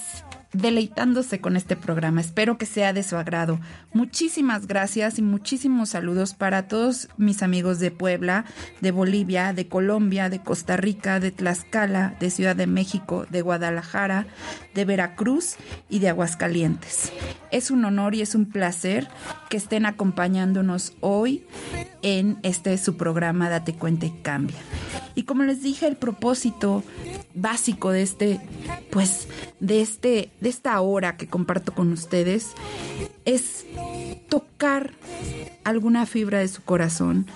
[0.53, 2.21] deleitándose con este programa.
[2.21, 3.61] Espero que sea de su agrado.
[3.93, 8.45] Muchísimas gracias y muchísimos saludos para todos mis amigos de Puebla,
[8.81, 14.27] de Bolivia, de Colombia, de Costa Rica, de Tlaxcala, de Ciudad de México, de Guadalajara,
[14.75, 15.57] de Veracruz
[15.89, 17.13] y de Aguascalientes.
[17.51, 19.09] Es un honor y es un placer
[19.51, 21.45] que estén acompañándonos hoy
[22.03, 24.59] en este su programa Date cuenta y cambia.
[25.15, 26.85] Y como les dije, el propósito
[27.35, 28.41] básico de este,
[28.91, 29.27] pues,
[29.59, 32.53] de este, de esta hora que comparto con ustedes
[33.25, 33.67] es
[34.29, 34.93] tocar
[35.65, 37.27] alguna fibra de su corazón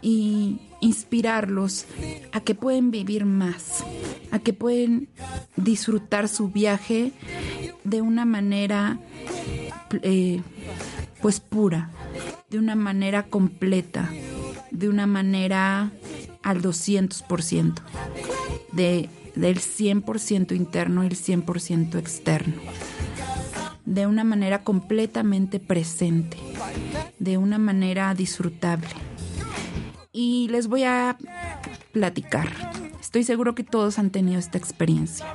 [0.00, 1.86] y inspirarlos
[2.32, 3.84] a que pueden vivir más,
[4.30, 5.08] a que pueden
[5.56, 7.12] disfrutar su viaje
[7.84, 8.98] de una manera
[10.02, 10.42] eh,
[11.20, 11.90] pues pura,
[12.50, 14.10] de una manera completa,
[14.70, 15.92] de una manera
[16.42, 17.74] al 200%,
[18.72, 22.54] de del 100% interno y el 100% externo,
[23.84, 26.36] de una manera completamente presente,
[27.18, 28.88] de una manera disfrutable.
[30.12, 31.16] Y les voy a
[31.92, 32.48] platicar.
[33.00, 35.26] Estoy seguro que todos han tenido esta experiencia.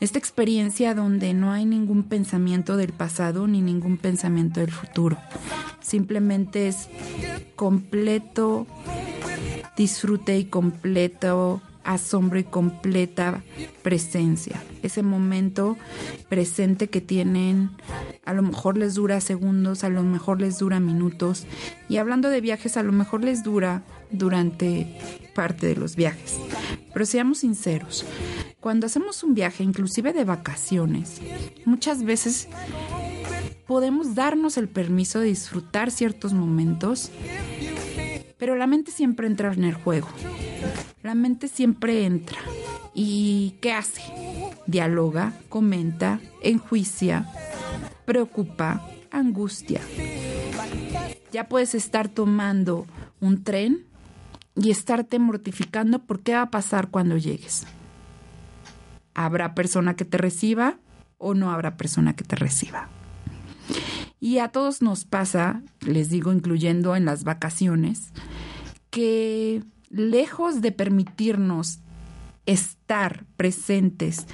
[0.00, 5.16] Esta experiencia donde no hay ningún pensamiento del pasado ni ningún pensamiento del futuro.
[5.80, 6.88] Simplemente es
[7.56, 8.66] completo
[9.76, 13.42] disfrute y completo asombro y completa
[13.82, 14.62] presencia.
[14.82, 15.76] Ese momento
[16.28, 17.70] presente que tienen,
[18.24, 21.46] a lo mejor les dura segundos, a lo mejor les dura minutos.
[21.88, 24.98] Y hablando de viajes, a lo mejor les dura durante
[25.34, 26.38] parte de los viajes.
[26.92, 28.04] Pero seamos sinceros,
[28.60, 31.20] cuando hacemos un viaje, inclusive de vacaciones,
[31.66, 32.48] muchas veces
[33.66, 37.10] podemos darnos el permiso de disfrutar ciertos momentos,
[38.44, 40.08] pero la mente siempre entra en el juego.
[41.02, 42.36] La mente siempre entra.
[42.92, 44.02] ¿Y qué hace?
[44.66, 47.26] Dialoga, comenta, enjuicia,
[48.04, 49.80] preocupa, angustia.
[51.32, 52.86] Ya puedes estar tomando
[53.18, 53.86] un tren
[54.54, 57.66] y estarte mortificando por qué va a pasar cuando llegues.
[59.14, 60.76] ¿Habrá persona que te reciba
[61.16, 62.90] o no habrá persona que te reciba?
[64.24, 68.10] Y a todos nos pasa, les digo, incluyendo en las vacaciones,
[68.94, 71.80] que lejos de permitirnos
[72.46, 74.28] estar presentes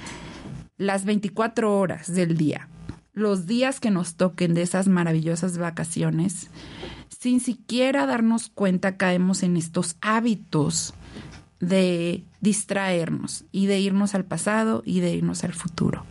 [0.77, 2.69] las 24 horas del día,
[3.11, 6.51] los días que nos toquen de esas maravillosas vacaciones,
[7.09, 10.93] sin siquiera darnos cuenta caemos en estos hábitos
[11.59, 16.05] de distraernos y de irnos al pasado y de irnos al futuro.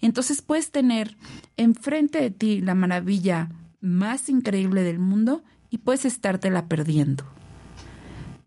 [0.00, 1.16] Entonces puedes tener
[1.56, 3.50] enfrente de ti la maravilla
[3.80, 7.24] más increíble del mundo y puedes estártela perdiendo.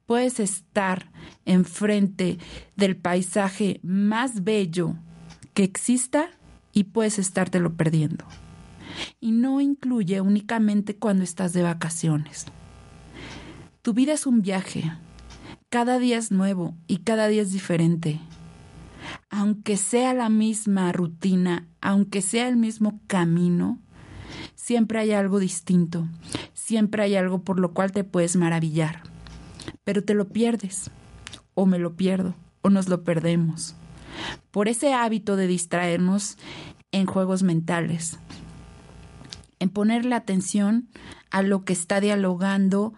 [0.09, 1.11] Puedes estar
[1.45, 2.39] enfrente
[2.75, 4.95] del paisaje más bello
[5.53, 6.31] que exista
[6.73, 8.25] y puedes estártelo perdiendo.
[9.19, 12.47] Y no incluye únicamente cuando estás de vacaciones.
[13.83, 14.91] Tu vida es un viaje.
[15.69, 18.19] Cada día es nuevo y cada día es diferente.
[19.29, 23.77] Aunque sea la misma rutina, aunque sea el mismo camino,
[24.55, 26.07] siempre hay algo distinto,
[26.55, 29.08] siempre hay algo por lo cual te puedes maravillar.
[29.83, 30.91] Pero te lo pierdes,
[31.53, 33.75] o me lo pierdo, o nos lo perdemos
[34.51, 36.37] por ese hábito de distraernos
[36.91, 38.17] en juegos mentales,
[39.59, 40.89] en ponerle atención
[41.29, 42.93] a lo que está dialogando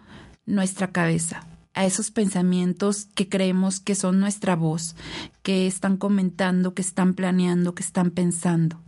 [0.46, 4.96] nuestra cabeza, a esos pensamientos que creemos que son nuestra voz,
[5.42, 8.80] que están comentando, que están planeando, que están pensando,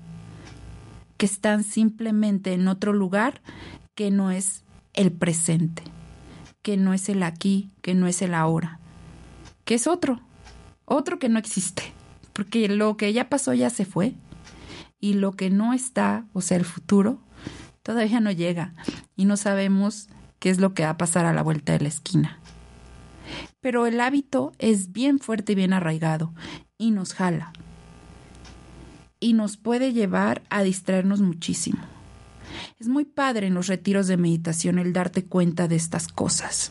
[1.16, 3.42] que están simplemente en otro lugar
[3.94, 4.64] que no es
[4.94, 5.82] el presente,
[6.64, 8.80] que no es el aquí, que no es el ahora,
[9.64, 10.20] que es otro,
[10.84, 11.94] otro que no existe
[12.34, 14.12] porque lo que ya pasó ya se fue
[15.00, 17.18] y lo que no está, o sea, el futuro,
[17.82, 18.74] todavía no llega
[19.16, 20.08] y no sabemos
[20.40, 22.40] qué es lo que va a pasar a la vuelta de la esquina.
[23.60, 26.34] Pero el hábito es bien fuerte y bien arraigado
[26.76, 27.52] y nos jala
[29.20, 31.93] y nos puede llevar a distraernos muchísimo.
[32.84, 36.70] Es muy padre en los retiros de meditación el darte cuenta de estas cosas.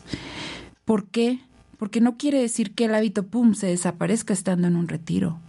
[0.84, 1.40] ¿Por qué?
[1.76, 5.40] Porque no quiere decir que el hábito, pum, se desaparezca estando en un retiro.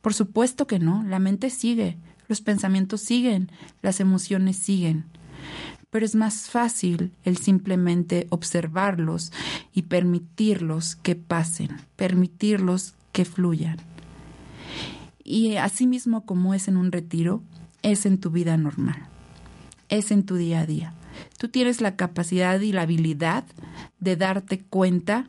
[0.00, 1.98] Por supuesto que no, la mente sigue,
[2.28, 3.50] los pensamientos siguen,
[3.82, 5.04] las emociones siguen.
[5.90, 9.32] Pero es más fácil el simplemente observarlos
[9.74, 13.76] y permitirlos que pasen, permitirlos que fluyan.
[15.22, 17.42] Y así mismo como es en un retiro,
[17.82, 19.10] es en tu vida normal,
[19.88, 20.94] es en tu día a día.
[21.38, 23.44] Tú tienes la capacidad y la habilidad
[23.98, 25.28] de darte cuenta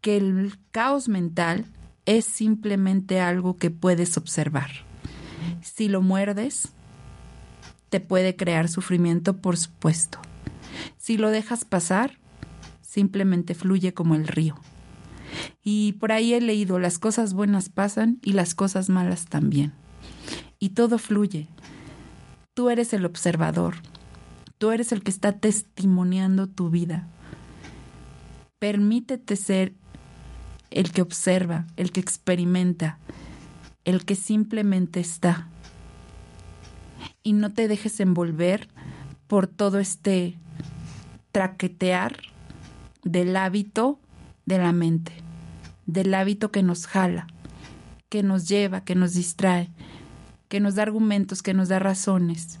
[0.00, 1.66] que el caos mental
[2.06, 4.70] es simplemente algo que puedes observar.
[5.62, 6.72] Si lo muerdes,
[7.88, 10.18] te puede crear sufrimiento, por supuesto.
[10.96, 12.18] Si lo dejas pasar,
[12.80, 14.56] simplemente fluye como el río.
[15.62, 19.72] Y por ahí he leído, las cosas buenas pasan y las cosas malas también.
[20.58, 21.48] Y todo fluye.
[22.54, 23.76] Tú eres el observador.
[24.58, 27.08] Tú eres el que está testimoniando tu vida.
[28.58, 29.72] Permítete ser
[30.70, 32.98] el que observa, el que experimenta,
[33.86, 35.48] el que simplemente está.
[37.22, 38.68] Y no te dejes envolver
[39.28, 40.36] por todo este
[41.32, 42.18] traquetear
[43.02, 43.98] del hábito
[44.44, 45.12] de la mente,
[45.86, 47.28] del hábito que nos jala,
[48.10, 49.70] que nos lleva, que nos distrae,
[50.52, 52.58] que nos da argumentos, que nos da razones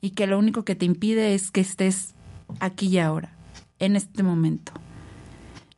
[0.00, 2.14] y que lo único que te impide es que estés
[2.58, 3.36] aquí y ahora,
[3.78, 4.72] en este momento.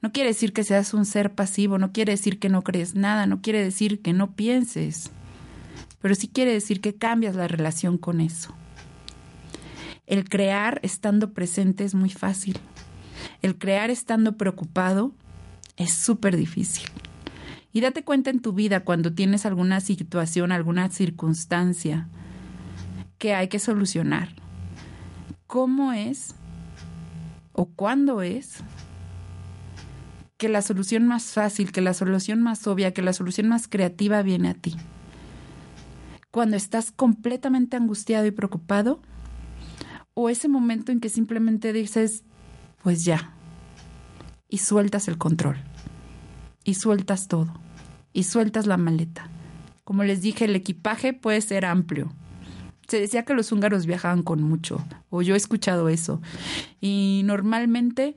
[0.01, 3.27] No quiere decir que seas un ser pasivo, no quiere decir que no crees nada,
[3.27, 5.11] no quiere decir que no pienses,
[6.01, 8.55] pero sí quiere decir que cambias la relación con eso.
[10.07, 12.61] El crear estando presente es muy fácil.
[13.43, 15.11] El crear estando preocupado
[15.77, 16.87] es súper difícil.
[17.77, 22.09] Y date cuenta en tu vida cuando tienes alguna situación, alguna circunstancia
[23.19, 24.31] que hay que solucionar.
[25.47, 26.35] ¿Cómo es
[27.53, 28.61] o cuándo es
[30.39, 34.23] que la solución más fácil, que la solución más obvia, que la solución más creativa
[34.23, 34.75] viene a ti.
[36.31, 39.03] Cuando estás completamente angustiado y preocupado,
[40.15, 42.25] o ese momento en que simplemente dices,
[42.83, 43.35] pues ya,
[44.49, 45.59] y sueltas el control,
[46.65, 47.66] y sueltas todo,
[48.17, 49.29] y sueltas la maleta.
[49.85, 52.11] Como les dije, el equipaje puede ser amplio.
[52.89, 56.23] Se decía que los húngaros viajaban con mucho, o yo he escuchado eso.
[56.81, 58.17] Y normalmente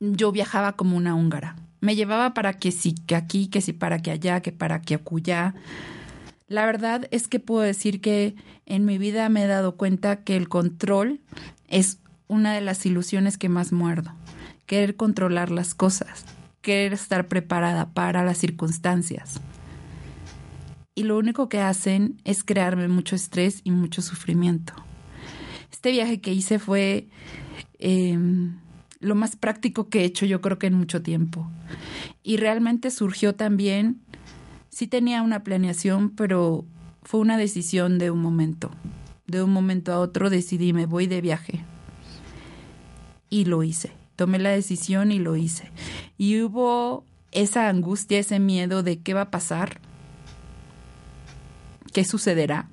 [0.00, 1.54] yo viajaba como una húngara.
[1.80, 4.96] Me llevaba para que sí, que aquí, que sí, para que allá, que para que
[4.96, 5.54] acullá.
[6.48, 10.36] La verdad es que puedo decir que en mi vida me he dado cuenta que
[10.36, 11.20] el control
[11.68, 14.10] es una de las ilusiones que más muerdo,
[14.66, 16.24] querer controlar las cosas,
[16.66, 19.40] querer estar preparada para las circunstancias.
[20.96, 24.72] Y lo único que hacen es crearme mucho estrés y mucho sufrimiento.
[25.70, 27.06] Este viaje que hice fue
[27.78, 28.58] em,
[28.98, 31.48] lo más práctico que he hecho yo creo que en mucho tiempo.
[32.24, 34.00] Y realmente surgió también,
[34.68, 36.64] sí tenía una planeación, pero
[37.04, 38.72] fue una decisión de un momento.
[39.28, 41.64] De un momento a otro decidí, me voy de viaje.
[43.30, 43.92] Y lo hice.
[44.16, 45.70] Tomé la decisión y lo hice.
[46.18, 49.80] Y hubo esa angustia, ese miedo de qué va a pasar,
[51.92, 52.68] qué sucederá.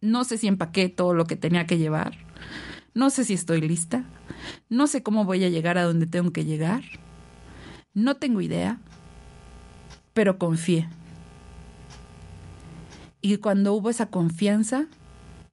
[0.00, 2.16] No sé si empaqué todo lo que tenía que llevar.
[2.94, 4.04] No sé si estoy lista.
[4.68, 6.82] No sé cómo voy a llegar a donde tengo que llegar.
[7.94, 8.78] No tengo idea.
[10.14, 10.88] Pero confié.
[13.20, 14.86] Y cuando hubo esa confianza,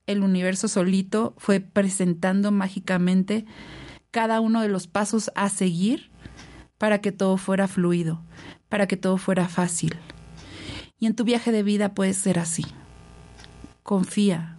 [0.05, 3.45] el universo solito fue presentando mágicamente
[4.11, 6.11] cada uno de los pasos a seguir
[6.77, 8.21] para que todo fuera fluido,
[8.69, 9.95] para que todo fuera fácil.
[10.99, 12.65] Y en tu viaje de vida puede ser así.
[13.83, 14.57] Confía,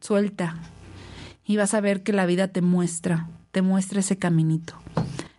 [0.00, 0.56] suelta,
[1.44, 4.74] y vas a ver que la vida te muestra, te muestra ese caminito.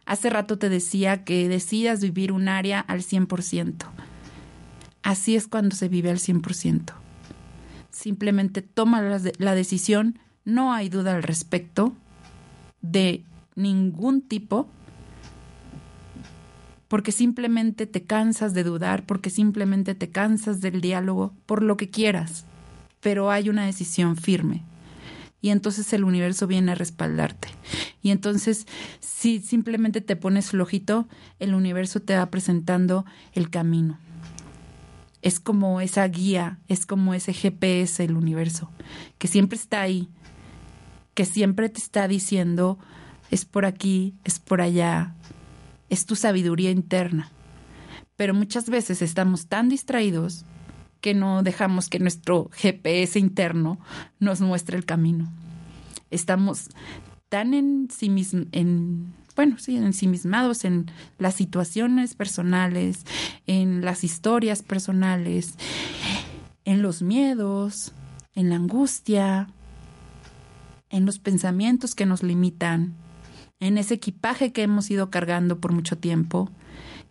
[0.05, 3.85] Hace rato te decía que decidas vivir un área al 100%.
[5.01, 6.93] Así es cuando se vive al 100%.
[7.89, 11.93] Simplemente toma la decisión, no hay duda al respecto
[12.83, 13.23] de
[13.55, 14.67] ningún tipo,
[16.87, 21.89] porque simplemente te cansas de dudar, porque simplemente te cansas del diálogo, por lo que
[21.89, 22.45] quieras,
[22.99, 24.61] pero hay una decisión firme.
[25.41, 27.47] Y entonces el universo viene a respaldarte.
[28.03, 28.67] Y entonces,
[28.99, 31.07] si simplemente te pones flojito,
[31.39, 33.97] el universo te va presentando el camino
[35.23, 38.69] es como esa guía, es como ese GPS el universo,
[39.17, 40.09] que siempre está ahí,
[41.13, 42.79] que siempre te está diciendo,
[43.31, 45.15] es por aquí, es por allá,
[45.89, 47.31] es tu sabiduría interna.
[48.15, 50.45] Pero muchas veces estamos tan distraídos
[51.01, 53.79] que no dejamos que nuestro GPS interno
[54.19, 55.31] nos muestre el camino.
[56.11, 56.69] Estamos
[57.29, 63.03] tan en sí mismos, en bueno, sí, ensimismados en las situaciones personales,
[63.47, 65.55] en las historias personales,
[66.65, 67.93] en los miedos,
[68.35, 69.49] en la angustia,
[70.93, 72.93] en los pensamientos que nos limitan,
[73.59, 76.49] en ese equipaje que hemos ido cargando por mucho tiempo,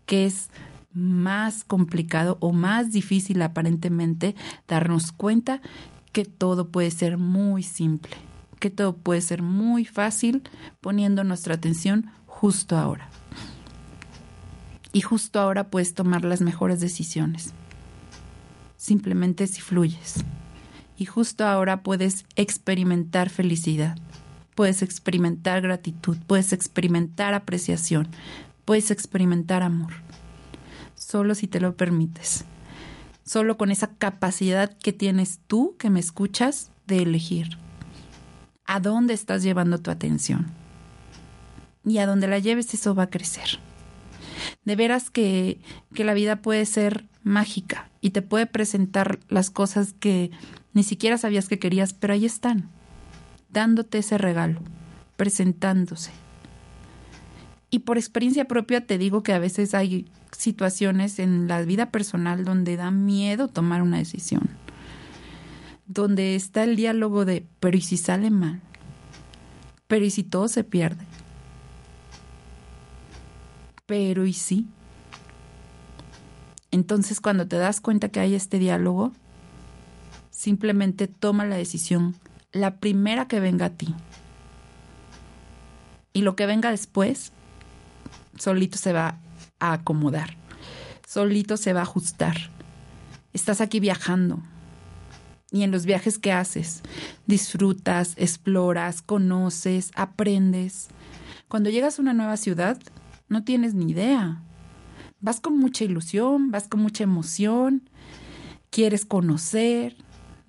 [0.06, 0.48] que es
[0.94, 4.34] más complicado o más difícil aparentemente
[4.66, 5.60] darnos cuenta
[6.12, 8.16] que todo puede ser muy simple
[8.62, 10.44] que todo puede ser muy fácil
[10.80, 13.08] poniendo nuestra atención justo ahora.
[14.92, 17.54] Y justo ahora puedes tomar las mejores decisiones.
[18.76, 20.24] Simplemente si fluyes.
[21.02, 23.98] Y justo ahora puedes experimentar felicidad,
[24.54, 28.06] puedes experimentar gratitud, puedes experimentar apreciación,
[28.64, 29.94] puedes experimentar amor.
[30.94, 32.44] Solo si te lo permites.
[33.24, 37.58] Solo con esa capacidad que tienes tú, que me escuchas, de elegir
[38.64, 40.52] a dónde estás llevando tu atención.
[41.84, 43.58] Y a dónde la lleves eso va a crecer.
[44.64, 45.60] De veras que,
[45.94, 50.30] que la vida puede ser mágica y te puede presentar las cosas que
[50.72, 52.68] ni siquiera sabías que querías, pero ahí están,
[53.50, 54.60] dándote ese regalo,
[55.16, 56.10] presentándose.
[57.70, 60.06] Y por experiencia propia te digo que a veces hay
[60.36, 64.50] situaciones en la vida personal donde da miedo tomar una decisión
[65.92, 68.60] donde está el diálogo de, pero ¿y si sale mal?
[69.88, 71.04] Pero ¿y si todo se pierde?
[73.86, 74.66] Pero ¿y si?
[76.70, 79.12] Entonces cuando te das cuenta que hay este diálogo,
[80.42, 82.16] simplemente toma la decisión,
[82.50, 83.94] la primera que venga a ti.
[86.12, 87.30] Y lo que venga después,
[88.36, 89.20] solito se va
[89.60, 90.36] a acomodar,
[91.06, 92.50] solito se va a ajustar.
[93.32, 94.42] Estás aquí viajando,
[95.52, 96.82] y en los viajes que haces.
[97.26, 100.88] Disfrutas, exploras, conoces, aprendes.
[101.46, 102.80] Cuando llegas a una nueva ciudad,
[103.28, 104.42] no tienes ni idea.
[105.20, 107.88] Vas con mucha ilusión, vas con mucha emoción,
[108.70, 109.94] quieres conocer,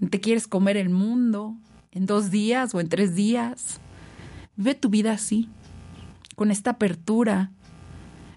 [0.10, 1.56] te quieres comer el mundo
[1.91, 3.80] en dos días o en tres días.
[4.56, 5.49] Vive tu vida así,
[6.36, 7.51] con esta apertura,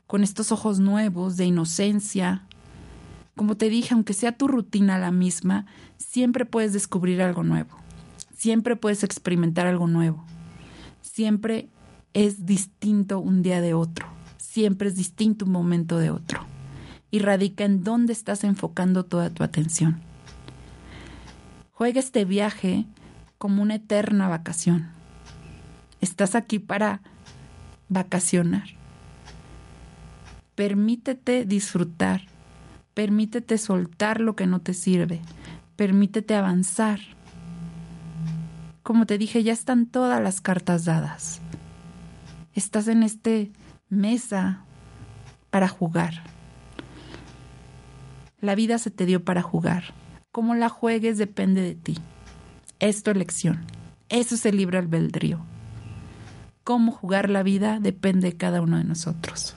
[0.07, 2.47] con estos ojos nuevos de inocencia,
[3.37, 5.67] como te dije, aunque sea tu rutina la misma,
[5.99, 7.77] siempre puedes descubrir algo nuevo.
[8.35, 10.25] Siempre puedes experimentar algo nuevo.
[11.03, 11.69] Siempre
[12.15, 14.07] es distinto un día de otro.
[14.39, 16.41] Siempre es distinto un momento de otro.
[17.11, 20.01] Y radica en dónde estás enfocando toda tu atención.
[21.77, 22.87] Juega este viaje
[23.37, 24.89] como una eterna vacación.
[26.01, 27.03] Estás aquí para
[27.91, 28.65] vacacionar.
[30.55, 32.23] Permítete disfrutar.
[32.95, 35.21] Permítete soltar lo que no te sirve.
[35.77, 36.99] Permítete avanzar.
[38.83, 41.43] Como te dije, ya están todas las cartas dadas.
[42.55, 43.53] Estás en este
[43.91, 44.65] mesa
[45.51, 46.23] para jugar.
[48.41, 50.06] La vida se te dio para jugar.
[50.37, 51.97] Cómo la juegues depende de ti.
[52.79, 53.65] Es tu elección.
[54.11, 55.41] Eso es el libre albedrío.
[56.63, 59.57] Cómo jugar la vida depende de cada uno de nosotros.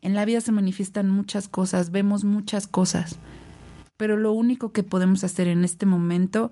[0.00, 3.18] En la vida se manifiestan muchas cosas, vemos muchas cosas,
[3.98, 6.50] pero lo único que podemos hacer en este momento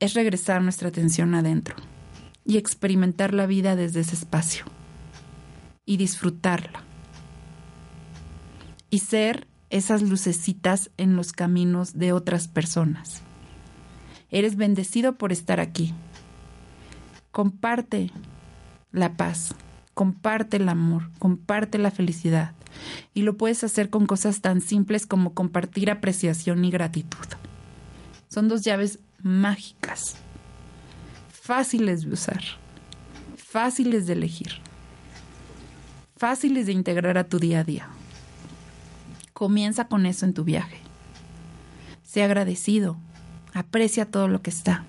[0.00, 1.74] es regresar nuestra atención adentro
[2.44, 4.66] y experimentar la vida desde ese espacio
[5.86, 6.82] y disfrutarla
[8.90, 13.22] y ser esas lucecitas en los caminos de otras personas.
[14.30, 15.92] Eres bendecido por estar aquí.
[17.32, 18.12] Comparte
[18.92, 19.52] la paz,
[19.92, 22.52] comparte el amor, comparte la felicidad.
[23.14, 27.26] Y lo puedes hacer con cosas tan simples como compartir apreciación y gratitud.
[28.28, 30.14] Son dos llaves mágicas,
[31.32, 32.42] fáciles de usar,
[33.36, 34.52] fáciles de elegir,
[36.16, 37.88] fáciles de integrar a tu día a día.
[39.34, 40.78] Comienza con eso en tu viaje.
[42.02, 42.96] Sé agradecido,
[43.52, 44.84] aprecia todo lo que está.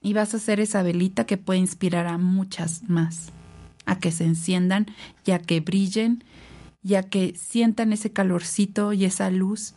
[0.00, 3.32] Y vas a ser esa velita que puede inspirar a muchas más
[3.86, 4.86] a que se enciendan
[5.24, 6.24] y a que brillen
[6.82, 9.74] y a que sientan ese calorcito y esa luz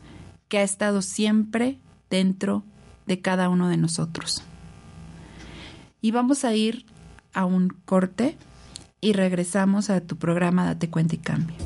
[0.47, 1.79] que ha estado siempre
[2.09, 2.63] dentro
[3.05, 4.43] de cada uno de nosotros.
[6.01, 6.85] Y vamos a ir
[7.33, 8.35] a un corte
[8.99, 11.57] y regresamos a tu programa Date cuenta y cambia.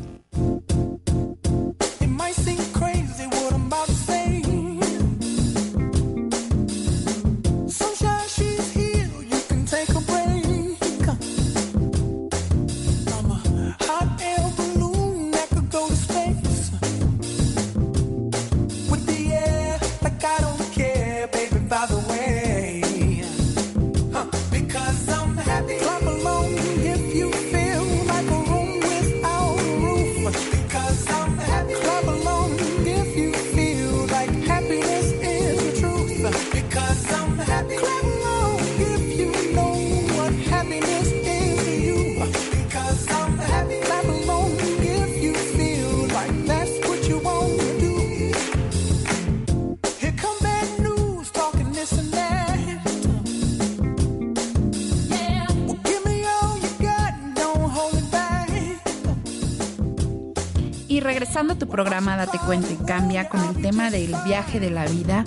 [61.64, 65.24] Tu programa Date cuenta y cambia con el tema del viaje de la vida,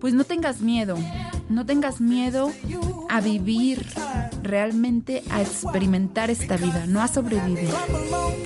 [0.00, 0.96] pues no tengas miedo,
[1.48, 2.50] no tengas miedo
[3.08, 3.86] a vivir
[4.42, 7.70] realmente, a experimentar esta vida, no a sobrevivir,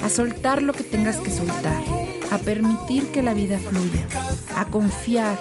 [0.05, 1.83] a soltar lo que tengas que soltar,
[2.31, 4.07] a permitir que la vida fluya,
[4.55, 5.39] a confiar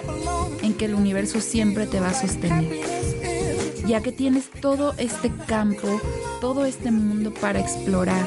[0.62, 2.72] en que el universo siempre te va a sostener,
[3.86, 6.00] ya que tienes todo este campo,
[6.40, 8.26] todo este mundo para explorar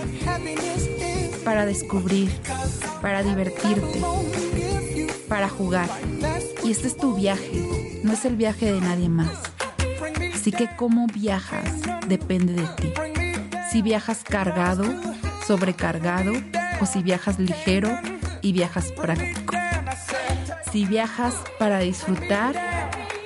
[1.43, 2.31] para descubrir,
[3.03, 4.01] para divertirte,
[5.27, 5.89] para jugar.
[6.63, 9.41] Y este es tu viaje, no es el viaje de nadie más.
[10.33, 12.93] Así que cómo viajas depende de ti.
[13.69, 14.85] Si viajas cargado,
[15.45, 16.31] sobrecargado,
[16.79, 17.91] o si viajas ligero
[18.41, 19.53] y viajas práctico.
[20.71, 22.55] Si viajas para disfrutar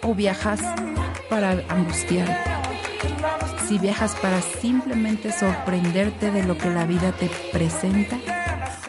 [0.02, 0.60] o viajas
[1.30, 2.58] para angustiarte
[3.68, 8.18] si viajas para simplemente sorprenderte de lo que la vida te presenta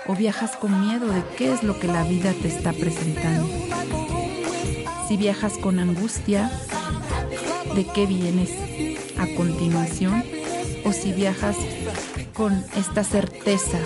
[0.08, 3.46] o viajas con miedo de qué es lo que la vida te está presentando.
[5.06, 6.50] Si viajas con angustia
[7.74, 8.50] de qué vienes
[9.18, 10.24] a continuación
[10.84, 11.56] o si viajas
[12.32, 13.78] con esta certeza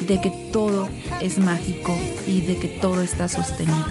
[0.00, 0.88] de que todo
[1.20, 1.96] es mágico
[2.26, 3.86] y de que todo está sostenido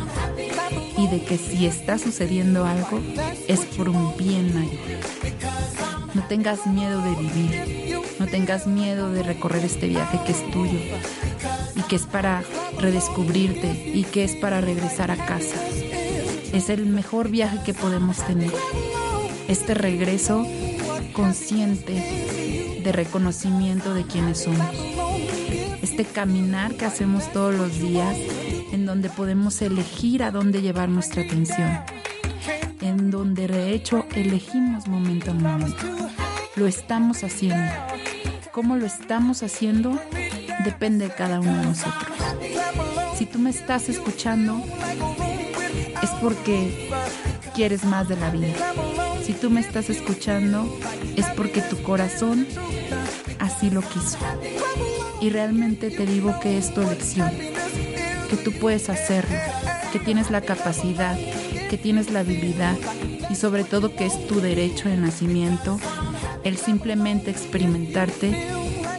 [0.97, 2.99] y de que si está sucediendo algo
[3.47, 5.03] es por un bien mayor.
[6.13, 7.82] No tengas miedo de vivir,
[8.33, 10.79] tengas miedo de recorrer este viaje que es tuyo
[11.75, 12.41] y que es para
[12.79, 15.55] redescubrirte y que es para regresar a casa.
[16.51, 18.49] Es el mejor viaje que podemos tener.
[19.47, 20.47] Este regreso
[21.13, 24.65] consciente de reconocimiento de quienes somos.
[25.83, 28.17] Este caminar que hacemos todos los días
[28.71, 31.69] en donde podemos elegir a dónde llevar nuestra atención
[32.81, 35.85] en donde de hecho elegimos momento a momento.
[36.55, 37.92] Lo estamos haciendo.
[38.53, 39.99] ¿Cómo lo estamos haciendo?
[40.63, 42.15] Depende de cada uno de nosotros.
[43.17, 44.63] Si tú me estás escuchando,
[46.03, 46.91] es porque
[47.55, 48.53] quieres más de la vida.
[49.25, 50.71] Si tú me estás escuchando,
[51.15, 52.45] es porque tu corazón
[53.39, 54.19] así lo quiso.
[55.19, 57.31] Y realmente te digo que es tu elección,
[58.29, 59.35] que tú puedes hacerlo,
[59.91, 61.17] que tienes la capacidad,
[61.71, 62.77] que tienes la habilidad
[63.31, 65.79] y sobre todo que es tu derecho de nacimiento
[66.43, 68.35] el simplemente experimentarte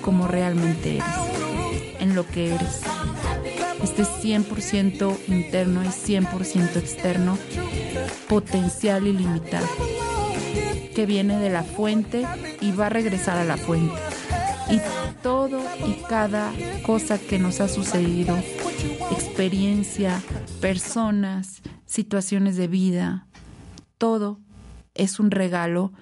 [0.00, 2.82] como realmente eres, en lo que eres.
[3.82, 7.38] Este 100% interno y 100% externo,
[8.28, 9.66] potencial ilimitado,
[10.94, 12.26] que viene de la fuente
[12.60, 13.94] y va a regresar a la fuente.
[14.70, 14.80] Y
[15.22, 16.52] todo y cada
[16.86, 18.36] cosa que nos ha sucedido,
[19.10, 20.22] experiencia,
[20.60, 23.26] personas, situaciones de vida,
[23.98, 24.40] todo
[24.94, 25.92] es un regalo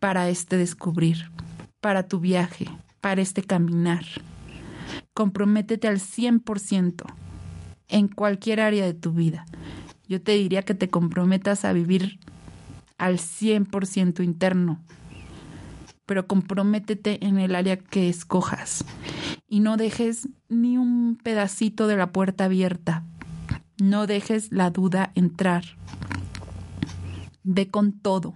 [0.00, 1.30] para este descubrir,
[1.80, 2.66] para tu viaje,
[3.00, 4.04] para este caminar.
[5.14, 7.04] Comprométete al 100%
[7.88, 9.46] en cualquier área de tu vida.
[10.08, 12.18] Yo te diría que te comprometas a vivir
[12.96, 14.80] al 100% interno,
[16.06, 18.84] pero comprométete en el área que escojas
[19.48, 23.04] y no dejes ni un pedacito de la puerta abierta.
[23.80, 25.64] No dejes la duda entrar.
[27.44, 28.34] Ve con todo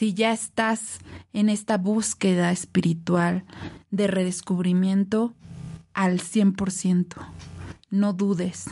[0.00, 0.98] si ya estás
[1.34, 3.44] en esta búsqueda espiritual
[3.90, 5.34] de redescubrimiento
[5.92, 7.16] al 100%,
[7.90, 8.64] no dudes.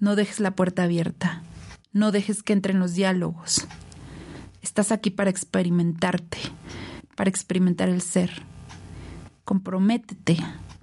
[0.00, 1.44] No dejes la puerta abierta.
[1.92, 3.68] No dejes que entren los diálogos.
[4.62, 6.38] Estás aquí para experimentarte,
[7.14, 8.32] para experimentar el ser.
[9.44, 10.38] Comprométete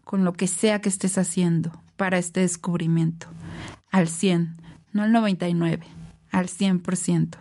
[0.05, 3.27] con lo que sea que estés haciendo para este descubrimiento.
[3.91, 4.55] Al 100,
[4.93, 5.97] no al 99
[6.31, 7.37] al 100%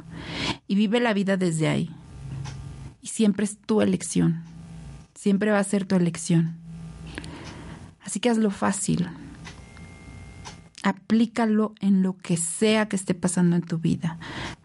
[0.68, 1.90] y vive la vida desde ahí.
[3.00, 4.42] Y siempre es tu elección,
[5.14, 6.56] siempre va a ser tu elección.
[8.02, 9.08] Así que hazlo fácil.
[10.82, 14.18] Aplícalo en lo que sea que esté pasando en tu vida,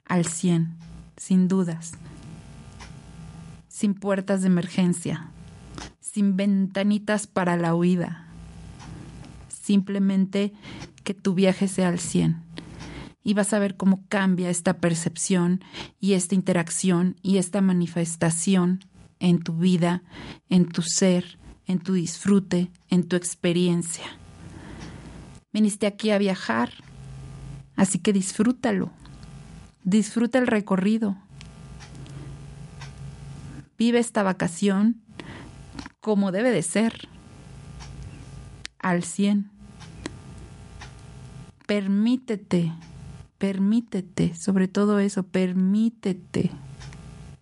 [0.06, 0.76] al 100,
[1.18, 1.94] sin dudas,
[3.68, 5.30] sin puertas de emergencia,
[6.00, 8.28] sin ventanitas para la huida.
[9.50, 10.54] Simplemente
[11.04, 12.51] que tu viaje sea al 100
[13.24, 15.64] y vas a ver cómo cambia esta percepción
[16.00, 18.84] y esta interacción y esta manifestación
[19.20, 20.04] en tu vida,
[20.50, 24.06] en tu ser, en tu disfrute, en tu experiencia.
[25.54, 26.72] Viniste aquí a viajar,
[27.76, 28.92] así que disfrútalo.
[29.84, 31.18] Disfruta el recorrido.
[33.78, 35.02] Vive esta vacación
[36.00, 37.08] como debe de ser,
[38.80, 39.52] al cien.
[41.68, 42.74] Permítete
[43.42, 46.52] permítete, sobre todo eso, permítete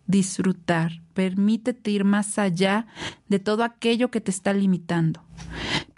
[0.07, 2.87] disfrutar, permítete ir más allá
[3.27, 5.21] de todo aquello que te está limitando.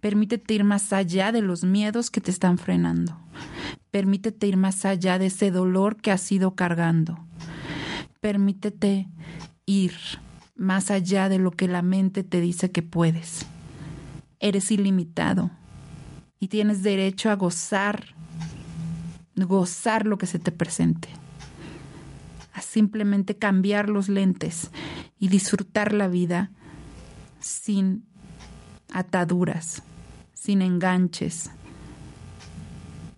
[0.02, 3.16] Permítete ir más allá de los miedos que te están frenando.
[3.91, 7.20] Permítete ir más allá de ese dolor que has ido cargando.
[8.22, 9.08] Permítete
[9.68, 9.93] ir
[10.56, 13.45] más allá de lo que la mente te dice que puedes.
[14.39, 15.52] Eres ilimitado
[16.39, 18.16] y tienes derecho a gozar
[19.36, 21.09] gozar lo que se te presente,
[22.53, 24.71] a simplemente cambiar los lentes
[25.19, 26.51] y disfrutar la vida
[27.39, 28.03] sin
[28.93, 29.84] ataduras,
[30.34, 31.51] sin enganches,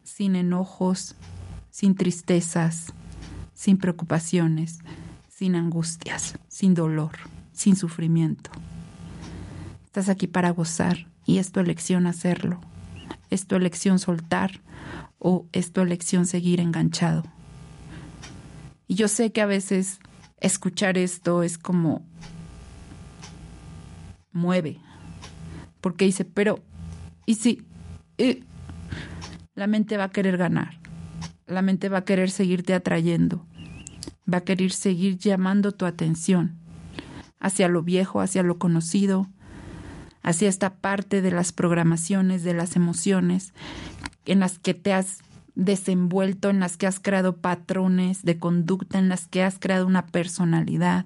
[0.03, 1.15] sin enojos,
[1.71, 2.93] sin tristezas,
[3.53, 4.79] sin preocupaciones,
[5.29, 7.11] sin angustias, sin dolor,
[7.51, 8.51] sin sufrimiento.
[9.85, 12.59] Estás aquí para gozar y es tu elección hacerlo.
[13.29, 14.61] Es tu elección soltar
[15.23, 17.23] o es tu elección seguir enganchado.
[18.87, 19.99] Y yo sé que a veces
[20.39, 22.05] escuchar esto es como
[24.33, 24.79] mueve,
[25.79, 26.59] porque dice, pero,
[27.25, 27.65] ¿y si?
[29.55, 30.77] la mente va a querer ganar,
[31.47, 33.45] la mente va a querer seguirte atrayendo,
[34.31, 36.59] va a querer seguir llamando tu atención
[37.39, 39.29] hacia lo viejo, hacia lo conocido,
[40.21, 43.53] hacia esta parte de las programaciones, de las emociones
[44.25, 45.19] en las que te has
[45.55, 50.07] desenvuelto, en las que has creado patrones de conducta, en las que has creado una
[50.07, 51.05] personalidad,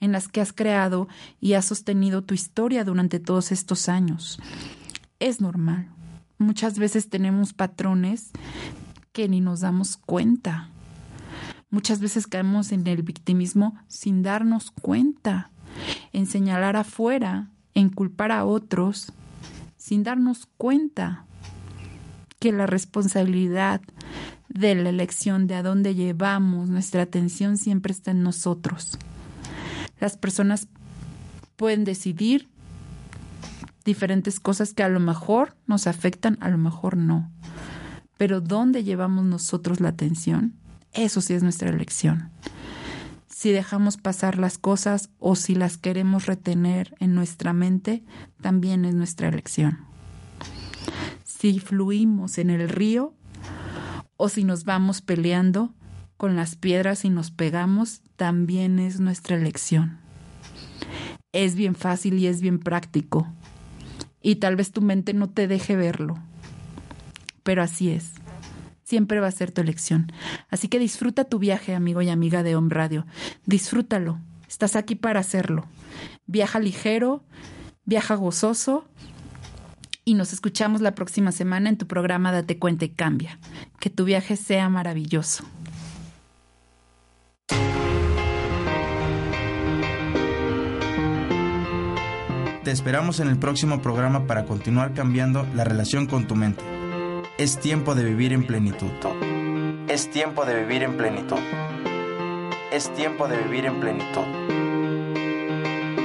[0.00, 1.08] en las que has creado
[1.40, 4.38] y has sostenido tu historia durante todos estos años.
[5.18, 5.88] Es normal.
[6.38, 8.30] Muchas veces tenemos patrones
[9.12, 10.70] que ni nos damos cuenta.
[11.70, 15.50] Muchas veces caemos en el victimismo sin darnos cuenta,
[16.12, 19.12] en señalar afuera, en culpar a otros,
[19.76, 21.26] sin darnos cuenta
[22.44, 23.80] que la responsabilidad
[24.50, 28.98] de la elección de a dónde llevamos nuestra atención siempre está en nosotros.
[29.98, 30.68] Las personas
[31.56, 32.50] pueden decidir
[33.86, 37.32] diferentes cosas que a lo mejor nos afectan, a lo mejor no.
[38.18, 40.52] Pero ¿dónde llevamos nosotros la atención?
[40.92, 42.28] Eso sí es nuestra elección.
[43.26, 48.04] Si dejamos pasar las cosas o si las queremos retener en nuestra mente,
[48.42, 49.93] también es nuestra elección.
[51.44, 53.12] Si fluimos en el río
[54.16, 55.74] o si nos vamos peleando
[56.16, 59.98] con las piedras y nos pegamos, también es nuestra elección.
[61.32, 63.28] Es bien fácil y es bien práctico.
[64.22, 66.16] Y tal vez tu mente no te deje verlo.
[67.42, 68.12] Pero así es
[68.82, 70.12] siempre va a ser tu elección.
[70.48, 73.04] Así que disfruta tu viaje, amigo y amiga de Home Radio.
[73.44, 74.18] Disfrútalo.
[74.48, 75.66] Estás aquí para hacerlo.
[76.26, 77.22] Viaja ligero,
[77.84, 78.86] viaja gozoso
[80.04, 83.38] y nos escuchamos la próxima semana en tu programa Date cuenta y cambia.
[83.80, 85.44] Que tu viaje sea maravilloso.
[92.64, 96.64] Te esperamos en el próximo programa para continuar cambiando la relación con tu mente.
[97.36, 98.90] Es tiempo de vivir en plenitud.
[99.88, 101.38] Es tiempo de vivir en plenitud.
[102.72, 104.24] Es tiempo de vivir en plenitud.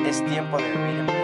[0.06, 1.19] Es tiempo de vivir en plenitud.